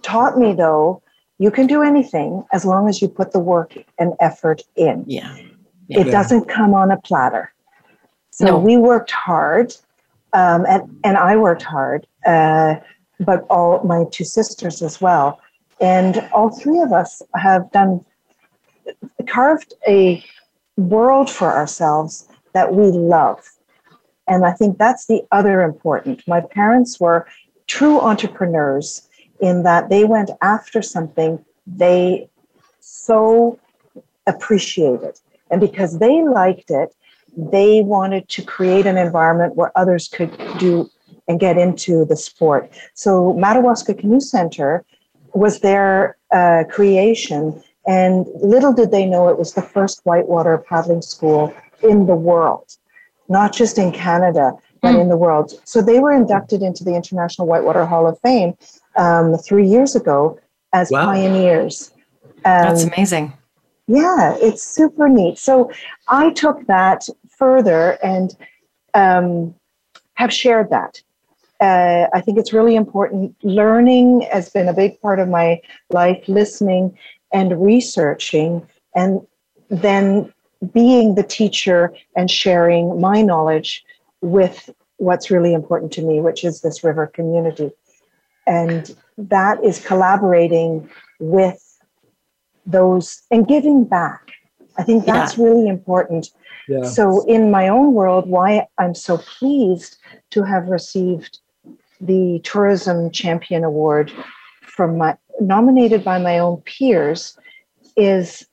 [0.02, 1.02] taught me, though,
[1.38, 5.04] you can do anything as long as you put the work and effort in.
[5.06, 5.36] Yeah.
[5.86, 6.00] yeah.
[6.00, 7.52] It doesn't come on a platter.
[8.30, 8.58] So no.
[8.58, 9.72] we worked hard,
[10.32, 12.76] um, and, and I worked hard, uh,
[13.20, 15.40] but all my two sisters as well.
[15.80, 18.04] And all three of us have done,
[19.28, 20.24] carved a
[20.76, 23.48] world for ourselves that we love.
[24.26, 26.26] And I think that's the other important.
[26.26, 27.26] My parents were
[27.66, 29.08] true entrepreneurs
[29.40, 32.28] in that they went after something they
[32.80, 33.58] so
[34.26, 35.18] appreciated.
[35.50, 36.94] And because they liked it,
[37.36, 40.88] they wanted to create an environment where others could do
[41.28, 42.70] and get into the sport.
[42.94, 44.84] So Madawaska Kanu Center
[45.34, 51.02] was their uh, creation, and little did they know it was the first whitewater paddling
[51.02, 52.76] school in the world,
[53.28, 54.52] not just in Canada,
[54.82, 55.00] but mm.
[55.00, 55.52] in the world.
[55.64, 58.54] So they were inducted into the International Whitewater Hall of Fame
[58.96, 60.38] um, three years ago
[60.72, 61.06] as wow.
[61.06, 61.92] pioneers.
[62.44, 63.32] Um, That's amazing.
[63.86, 65.38] Yeah, it's super neat.
[65.38, 65.70] So
[66.08, 68.36] I took that further and
[68.94, 69.54] um,
[70.14, 71.00] have shared that.
[71.60, 73.36] Uh, I think it's really important.
[73.44, 75.60] Learning has been a big part of my
[75.90, 76.98] life, listening
[77.32, 78.66] and researching,
[78.96, 79.20] and
[79.70, 80.32] then
[80.72, 83.84] being the teacher and sharing my knowledge
[84.22, 87.70] with what's really important to me, which is this river community.
[88.46, 90.88] And that is collaborating
[91.20, 91.78] with
[92.64, 94.30] those and giving back.
[94.78, 95.44] I think that's yeah.
[95.44, 96.30] really important.
[96.68, 96.84] Yeah.
[96.84, 99.98] So, in my own world, why I'm so pleased
[100.30, 101.40] to have received
[102.00, 104.12] the Tourism Champion Award
[104.62, 107.36] from my nominated by my own peers
[107.96, 108.46] is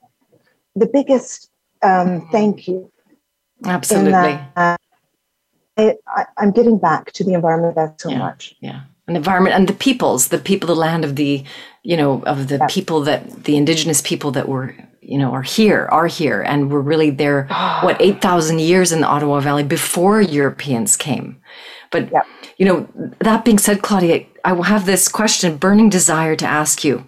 [0.75, 1.49] the biggest
[1.81, 2.91] um, thank you.
[3.65, 4.11] Absolutely.
[4.55, 4.78] That,
[5.79, 8.55] I, am getting back to the environment that so yeah, much.
[8.59, 8.81] Yeah.
[9.07, 11.43] An environment and the peoples, the people, the land of the,
[11.83, 12.67] you know, of the yeah.
[12.69, 16.81] people that the indigenous people that were, you know, are here, are here, and were
[16.81, 17.47] really there,
[17.81, 21.41] what, 8,000 years in the Ottawa Valley before Europeans came.
[21.91, 22.21] But, yeah.
[22.57, 22.87] you know,
[23.19, 27.07] that being said, Claudia, I will have this question, burning desire to ask you.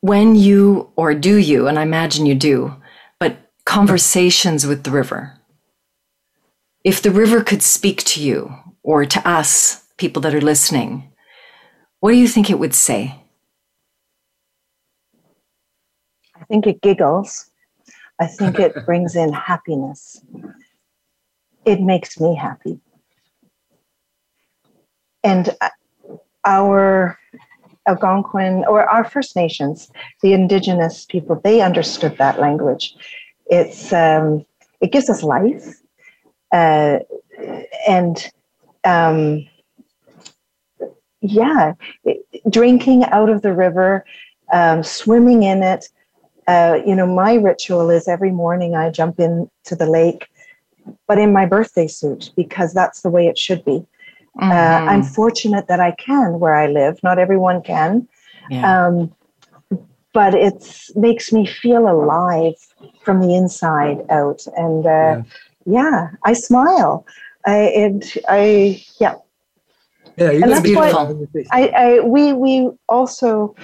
[0.00, 2.76] When you, or do you, and I imagine you do,
[3.18, 5.37] but conversations with the river,
[6.88, 8.50] if the river could speak to you
[8.82, 11.12] or to us, people that are listening,
[12.00, 13.14] what do you think it would say?
[16.34, 17.50] I think it giggles.
[18.18, 20.22] I think it brings in happiness.
[21.66, 22.80] It makes me happy.
[25.22, 25.68] And uh,
[26.46, 27.18] our
[27.86, 29.90] Algonquin or our First Nations,
[30.22, 32.94] the indigenous people, they understood that language.
[33.44, 34.46] It's um,
[34.80, 35.82] it gives us life
[36.52, 36.98] uh,
[37.88, 38.30] and
[38.84, 39.46] um,
[41.20, 41.74] yeah,
[42.04, 44.04] it, drinking out of the river,
[44.52, 45.88] um, swimming in it.
[46.46, 50.28] Uh, you know, my ritual is every morning I jump into the lake,
[51.06, 53.84] but in my birthday suit because that's the way it should be.
[54.40, 54.88] Uh, mm-hmm.
[54.88, 56.98] Uh, I'm fortunate that I can where I live.
[57.02, 58.08] Not everyone can.
[58.50, 58.86] Yeah.
[58.86, 59.14] Um,
[60.14, 62.54] but it makes me feel alive
[63.02, 64.46] from the inside out.
[64.56, 65.22] And uh, yeah
[65.68, 67.06] yeah, I smile.
[67.46, 69.16] I, and I, yeah.
[70.16, 71.28] Yeah, and that's beautiful.
[71.52, 73.54] I, I, we, we also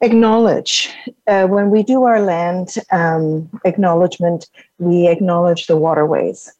[0.00, 0.88] acknowledge
[1.26, 6.52] uh, when we do our land um, acknowledgement, we acknowledge the waterways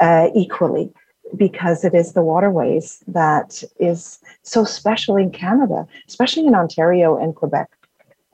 [0.00, 0.92] uh, equally
[1.36, 7.34] because it is the waterways that is so special in Canada, especially in Ontario and
[7.34, 7.70] Quebec.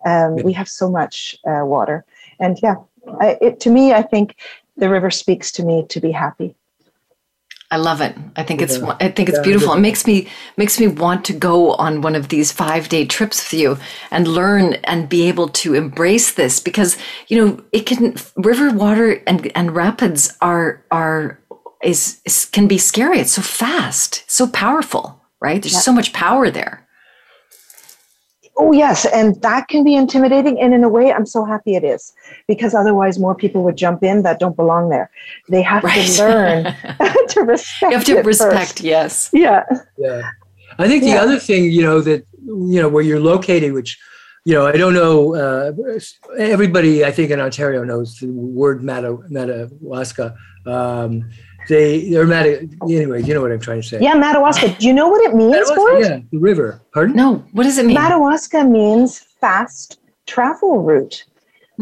[0.05, 0.42] Um, yeah.
[0.44, 2.05] We have so much uh, water,
[2.38, 2.76] and yeah,
[3.20, 4.36] I, it, to me, I think
[4.81, 6.57] the river speaks to me to be happy.
[7.72, 8.16] I love it.
[8.35, 8.97] I think it's yeah.
[8.99, 9.74] I think it's yeah, beautiful.
[9.74, 10.26] It makes me
[10.57, 13.78] makes me want to go on one of these 5-day trips with you
[14.11, 19.22] and learn and be able to embrace this because you know, it can river water
[19.26, 21.39] and and rapids are are
[21.83, 23.20] is, is can be scary.
[23.20, 25.62] It's so fast, so powerful, right?
[25.62, 25.81] There's yeah.
[25.81, 26.87] so much power there.
[28.61, 29.06] Oh, yes.
[29.06, 30.61] And that can be intimidating.
[30.61, 32.12] And in a way, I'm so happy it is
[32.46, 35.11] because otherwise, more people would jump in that don't belong there.
[35.48, 36.06] They have right.
[36.06, 36.64] to learn
[37.28, 37.90] to respect.
[37.90, 38.80] You have to respect, first.
[38.80, 39.30] yes.
[39.32, 39.64] Yeah.
[39.96, 40.28] Yeah.
[40.78, 41.22] I think the yeah.
[41.22, 43.98] other thing, you know, that, you know, where you're located, which,
[44.44, 45.72] you know, I don't know, uh,
[46.38, 50.36] everybody, I think in Ontario knows the word Mata, Madawaska.
[50.66, 51.30] Um,
[51.68, 52.68] they they're Mata.
[52.82, 53.98] Anyway, you know what I'm trying to say.
[54.00, 54.76] Yeah, Madawaska.
[54.78, 56.80] Do you know what it means, Madawaska, Yeah, the river.
[56.92, 57.16] Pardon?
[57.16, 57.44] No.
[57.52, 57.94] What does it mean?
[57.94, 61.24] Madawaska means fast travel route.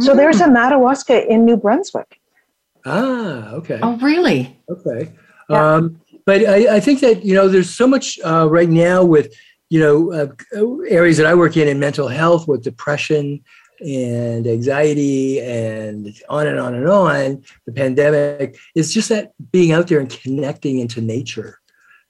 [0.01, 0.17] So mm.
[0.17, 2.21] there's a Madawaska in New Brunswick.
[2.85, 3.79] Ah, okay.
[3.83, 4.57] Oh, really?
[4.69, 5.13] Okay.
[5.51, 5.75] Yeah.
[5.75, 9.35] Um, but I, I, think that you know there's so much uh, right now with
[9.71, 13.43] you know uh, areas that I work in in mental health with depression
[13.81, 19.89] and anxiety and on and on and on, the pandemic, is just that being out
[19.89, 21.61] there and connecting into nature.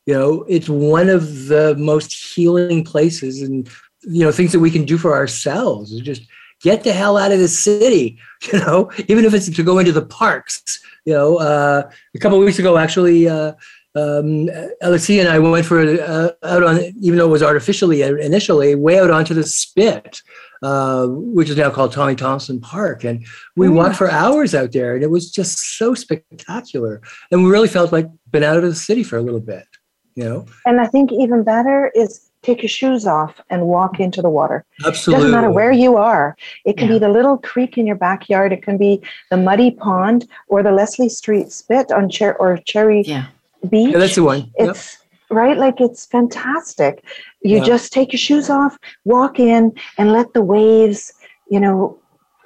[0.06, 3.68] You know, it's one of the most healing places and,
[4.02, 6.22] you know, things that we can do for ourselves is just
[6.62, 8.18] get the hell out of the city,
[8.52, 10.80] you know, even if it's to go into the parks.
[11.04, 13.52] You know, uh, a couple weeks ago, actually, uh,
[13.94, 14.48] um,
[14.82, 18.98] Alexia and I went for uh, out on, even though it was artificially initially, way
[18.98, 20.22] out onto the spit
[20.62, 23.04] uh, which is now called Tommy Thompson Park.
[23.04, 23.74] And we mm.
[23.74, 27.00] walked for hours out there, and it was just so spectacular.
[27.30, 29.66] And we really felt like been out of the city for a little bit,
[30.14, 30.46] you know.
[30.66, 34.64] And I think even better is take your shoes off and walk into the water.
[34.86, 35.24] Absolutely.
[35.24, 36.36] Doesn't matter where you are.
[36.64, 36.94] It can yeah.
[36.94, 38.52] be the little creek in your backyard.
[38.52, 43.02] It can be the muddy pond or the Leslie Street Spit on Cher or Cherry
[43.02, 43.26] yeah.
[43.68, 43.92] Beach.
[43.92, 44.50] Yeah, that's the one.
[44.54, 44.98] It's
[45.30, 45.56] right?
[45.56, 47.04] Like it's fantastic.
[47.42, 47.64] You yeah.
[47.64, 51.12] just take your shoes off, walk in, and let the waves,
[51.50, 51.98] you know,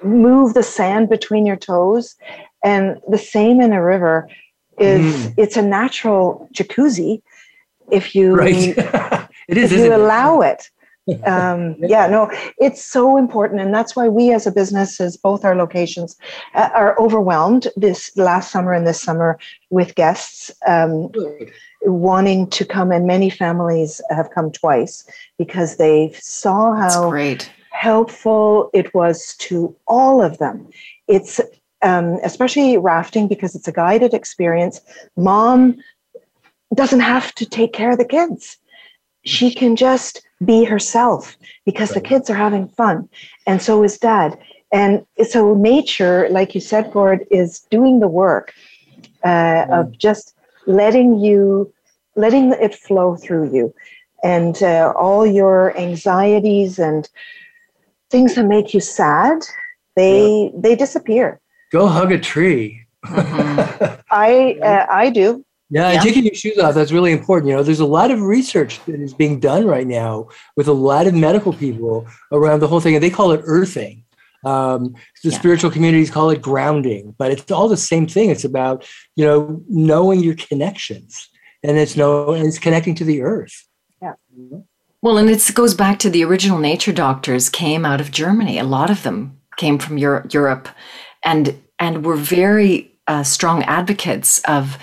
[0.03, 2.15] move the sand between your toes.
[2.63, 4.27] And the same in a river.
[4.79, 5.33] is Mm.
[5.37, 7.21] it's a natural jacuzzi
[7.91, 8.75] if you Right.
[9.47, 9.71] it is.
[9.71, 9.99] if you it?
[9.99, 10.69] allow it.
[11.25, 15.43] Um, yeah, no, it's so important, and that's why we, as a business, as both
[15.43, 16.15] our locations,
[16.55, 19.37] uh, are overwhelmed this last summer and this summer
[19.69, 21.11] with guests um,
[21.85, 25.05] wanting to come, and many families have come twice
[25.37, 27.51] because they saw how great.
[27.71, 30.69] helpful it was to all of them.
[31.07, 31.39] It's
[31.81, 34.79] um, especially rafting because it's a guided experience.
[35.17, 35.77] Mom
[36.73, 38.57] doesn't have to take care of the kids.
[39.25, 43.09] She can just be herself because the kids are having fun.
[43.45, 44.37] And so is dad.
[44.71, 48.53] And so nature, like you said, Gord, is doing the work
[49.23, 50.32] uh, of just
[50.65, 51.73] letting you,
[52.15, 53.73] letting it flow through you.
[54.23, 57.09] And uh, all your anxieties and
[58.09, 59.43] things that make you sad,
[59.95, 61.39] they they disappear.
[61.71, 62.79] Go hug a tree.
[63.05, 63.99] Mhm.
[64.11, 65.43] I uh, I do.
[65.69, 66.01] Yeah, and Yeah.
[66.01, 67.49] taking your shoes off, that's really important.
[67.49, 70.73] You know, there's a lot of research that is being done right now with a
[70.73, 74.03] lot of medical people around the whole thing, and they call it earthing.
[74.43, 75.37] Um, the Yeah.
[75.37, 78.29] spiritual communities call it grounding, but it's all the same thing.
[78.29, 78.85] It's about,
[79.15, 81.29] you know, knowing your connections
[81.63, 83.67] and it's no, and it's connecting to the earth.
[84.01, 84.13] Yeah.
[85.01, 88.59] Well, and it goes back to the original nature doctors came out of Germany.
[88.59, 90.69] A lot of them came from Euro- Europe,
[91.23, 94.77] and and were very uh, strong advocates of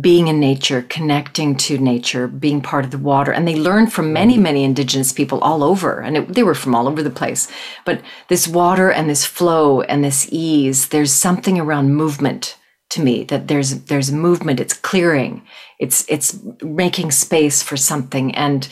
[0.00, 3.30] being in nature, connecting to nature, being part of the water.
[3.30, 6.74] And they learned from many, many indigenous people all over, and it, they were from
[6.74, 7.50] all over the place.
[7.84, 12.56] But this water and this flow and this ease, there's something around movement
[12.90, 14.60] to me that there's there's movement.
[14.60, 15.42] It's clearing.
[15.78, 18.68] It's it's making space for something and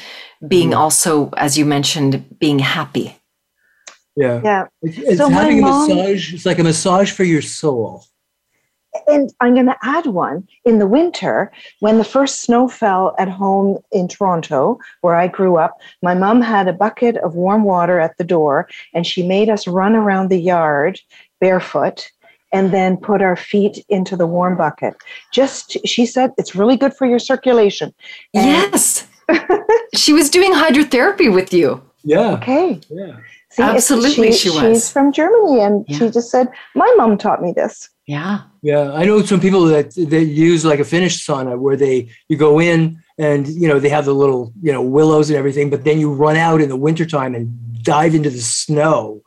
[0.47, 0.77] being mm.
[0.77, 3.17] also, as you mentioned, being happy.
[4.17, 4.41] Yeah.
[4.43, 4.67] Yeah.
[4.83, 6.35] It's, it's So my having a mom- massage.
[6.35, 8.05] It's like a massage for your soul.
[9.07, 13.29] And I'm going to add one in the winter when the first snow fell at
[13.29, 15.79] home in Toronto, where I grew up.
[16.03, 19.69] My mom had a bucket of warm water at the door, and she made us
[19.69, 21.01] run around the yard
[21.41, 22.11] barefoot
[22.53, 24.95] and then put our feet into the warm bucket.
[25.33, 27.95] Just, she said, it's really good for your circulation.
[28.35, 29.07] And- Yes.
[29.95, 31.81] she was doing hydrotherapy with you.
[32.03, 32.33] Yeah.
[32.33, 32.81] Okay.
[32.89, 33.17] Yeah.
[33.53, 34.61] See, Absolutely she was.
[34.61, 35.99] She's from Germany, and Yeah.
[35.99, 37.89] she just said, my mom taught me this.
[38.07, 38.43] Yeah.
[38.63, 42.37] Yeah, I know some people that that use like a Finnish sauna where they you
[42.37, 45.85] go in and you know they have the little you know willows and everything, but
[45.85, 49.23] then you run out in the wintertime and dive into the snow.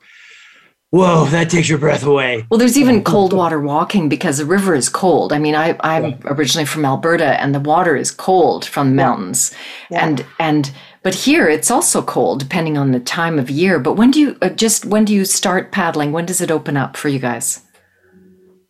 [0.92, 2.46] Whoa, that takes your breath away.
[2.52, 5.34] Well, there's even cold water walking because the river is cold.
[5.34, 9.52] I mean, I, I'm originally from Alberta, and the water is cold from the mountains,
[9.90, 10.06] Yeah.
[10.06, 10.72] and and
[11.04, 13.80] but here it's also cold depending on the time of year.
[13.80, 16.12] But when do you uh, just when do you start paddling?
[16.12, 17.62] When does it open up for you guys?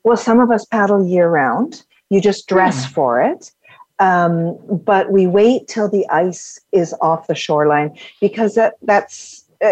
[0.03, 1.83] Well, some of us paddle year round.
[2.09, 3.51] You just dress for it.
[3.99, 9.71] Um, but we wait till the ice is off the shoreline because that that's uh,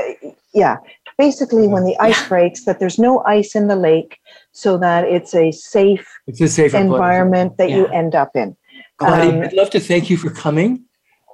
[0.53, 0.78] yeah
[1.18, 4.20] basically when the ice breaks that there's no ice in the lake
[4.53, 6.82] so that it's a safe It's a safer place.
[6.84, 8.55] environment that you end up in
[8.97, 10.84] Gladys, Um, I'd love to thank you for coming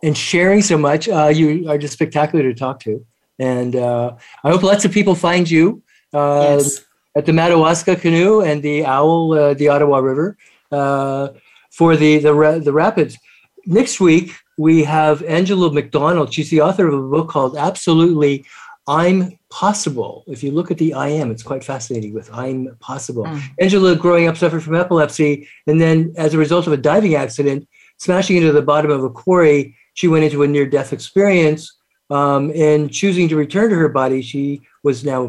[0.04, 1.08] and sharing so much.
[1.10, 3.06] Uh, you are just spectacular to talk to,
[3.40, 5.82] and uh, I hope lots of people find you.
[6.14, 6.82] Uh, yes.
[7.16, 10.38] at the Madawaska Kanu and the Owl, uh, the Ottawa River,
[10.72, 11.30] uh,
[11.72, 13.18] for the the ra- the rapids.
[13.66, 16.34] Next week we have Angela McDonald.
[16.34, 18.46] She's the author of a book called Absolutely
[18.88, 20.24] I'm Possible.
[20.28, 23.26] If you look at the I am, it's quite fascinating with I'm Possible.
[23.26, 23.42] Mm.
[23.60, 27.68] Angela, growing up, suffered from epilepsy, and then as a result of a diving accident,
[27.98, 31.74] smashing into the bottom of a quarry, she went into a near death experience.
[32.10, 35.28] Um, and choosing to return to her body, she was now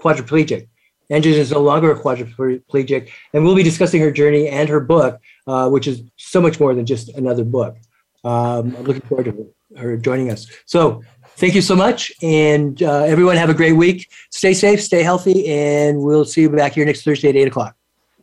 [0.00, 0.68] quadriplegic.
[1.10, 5.20] Angela is no longer a quadriplegic, and we'll be discussing her journey and her book,
[5.46, 7.76] uh, which is so much more than just another book.
[8.22, 10.46] Um, I'm looking forward to her, her joining us.
[10.64, 11.02] So,
[11.36, 14.10] thank you so much, and uh, everyone have a great week.
[14.30, 17.76] Stay safe, stay healthy, and we'll see you back here next Thursday at eight o'clock.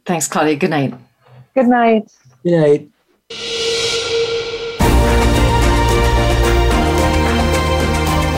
[0.05, 0.55] Thanks, Claudia.
[0.55, 0.95] Good night.
[1.53, 2.09] good night
[2.43, 2.89] Good
[3.29, 3.67] night.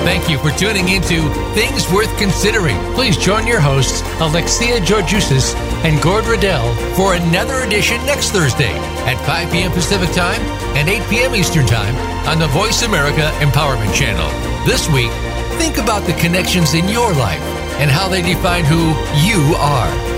[0.03, 2.77] Thank you for tuning into Things Worth Considering.
[2.93, 8.73] Please join your hosts, Alexia Georgiousis and Gord Riddell, for another edition next Thursday
[9.07, 9.71] at 5 p.m.
[9.71, 10.41] Pacific Time
[10.75, 11.35] and 8 p.m.
[11.35, 11.95] Eastern Time
[12.27, 14.27] on the Voice America Empowerment Channel.
[14.65, 15.11] This week,
[15.57, 17.41] think about the connections in your life
[17.79, 18.89] and how they define who
[19.25, 20.12] you are.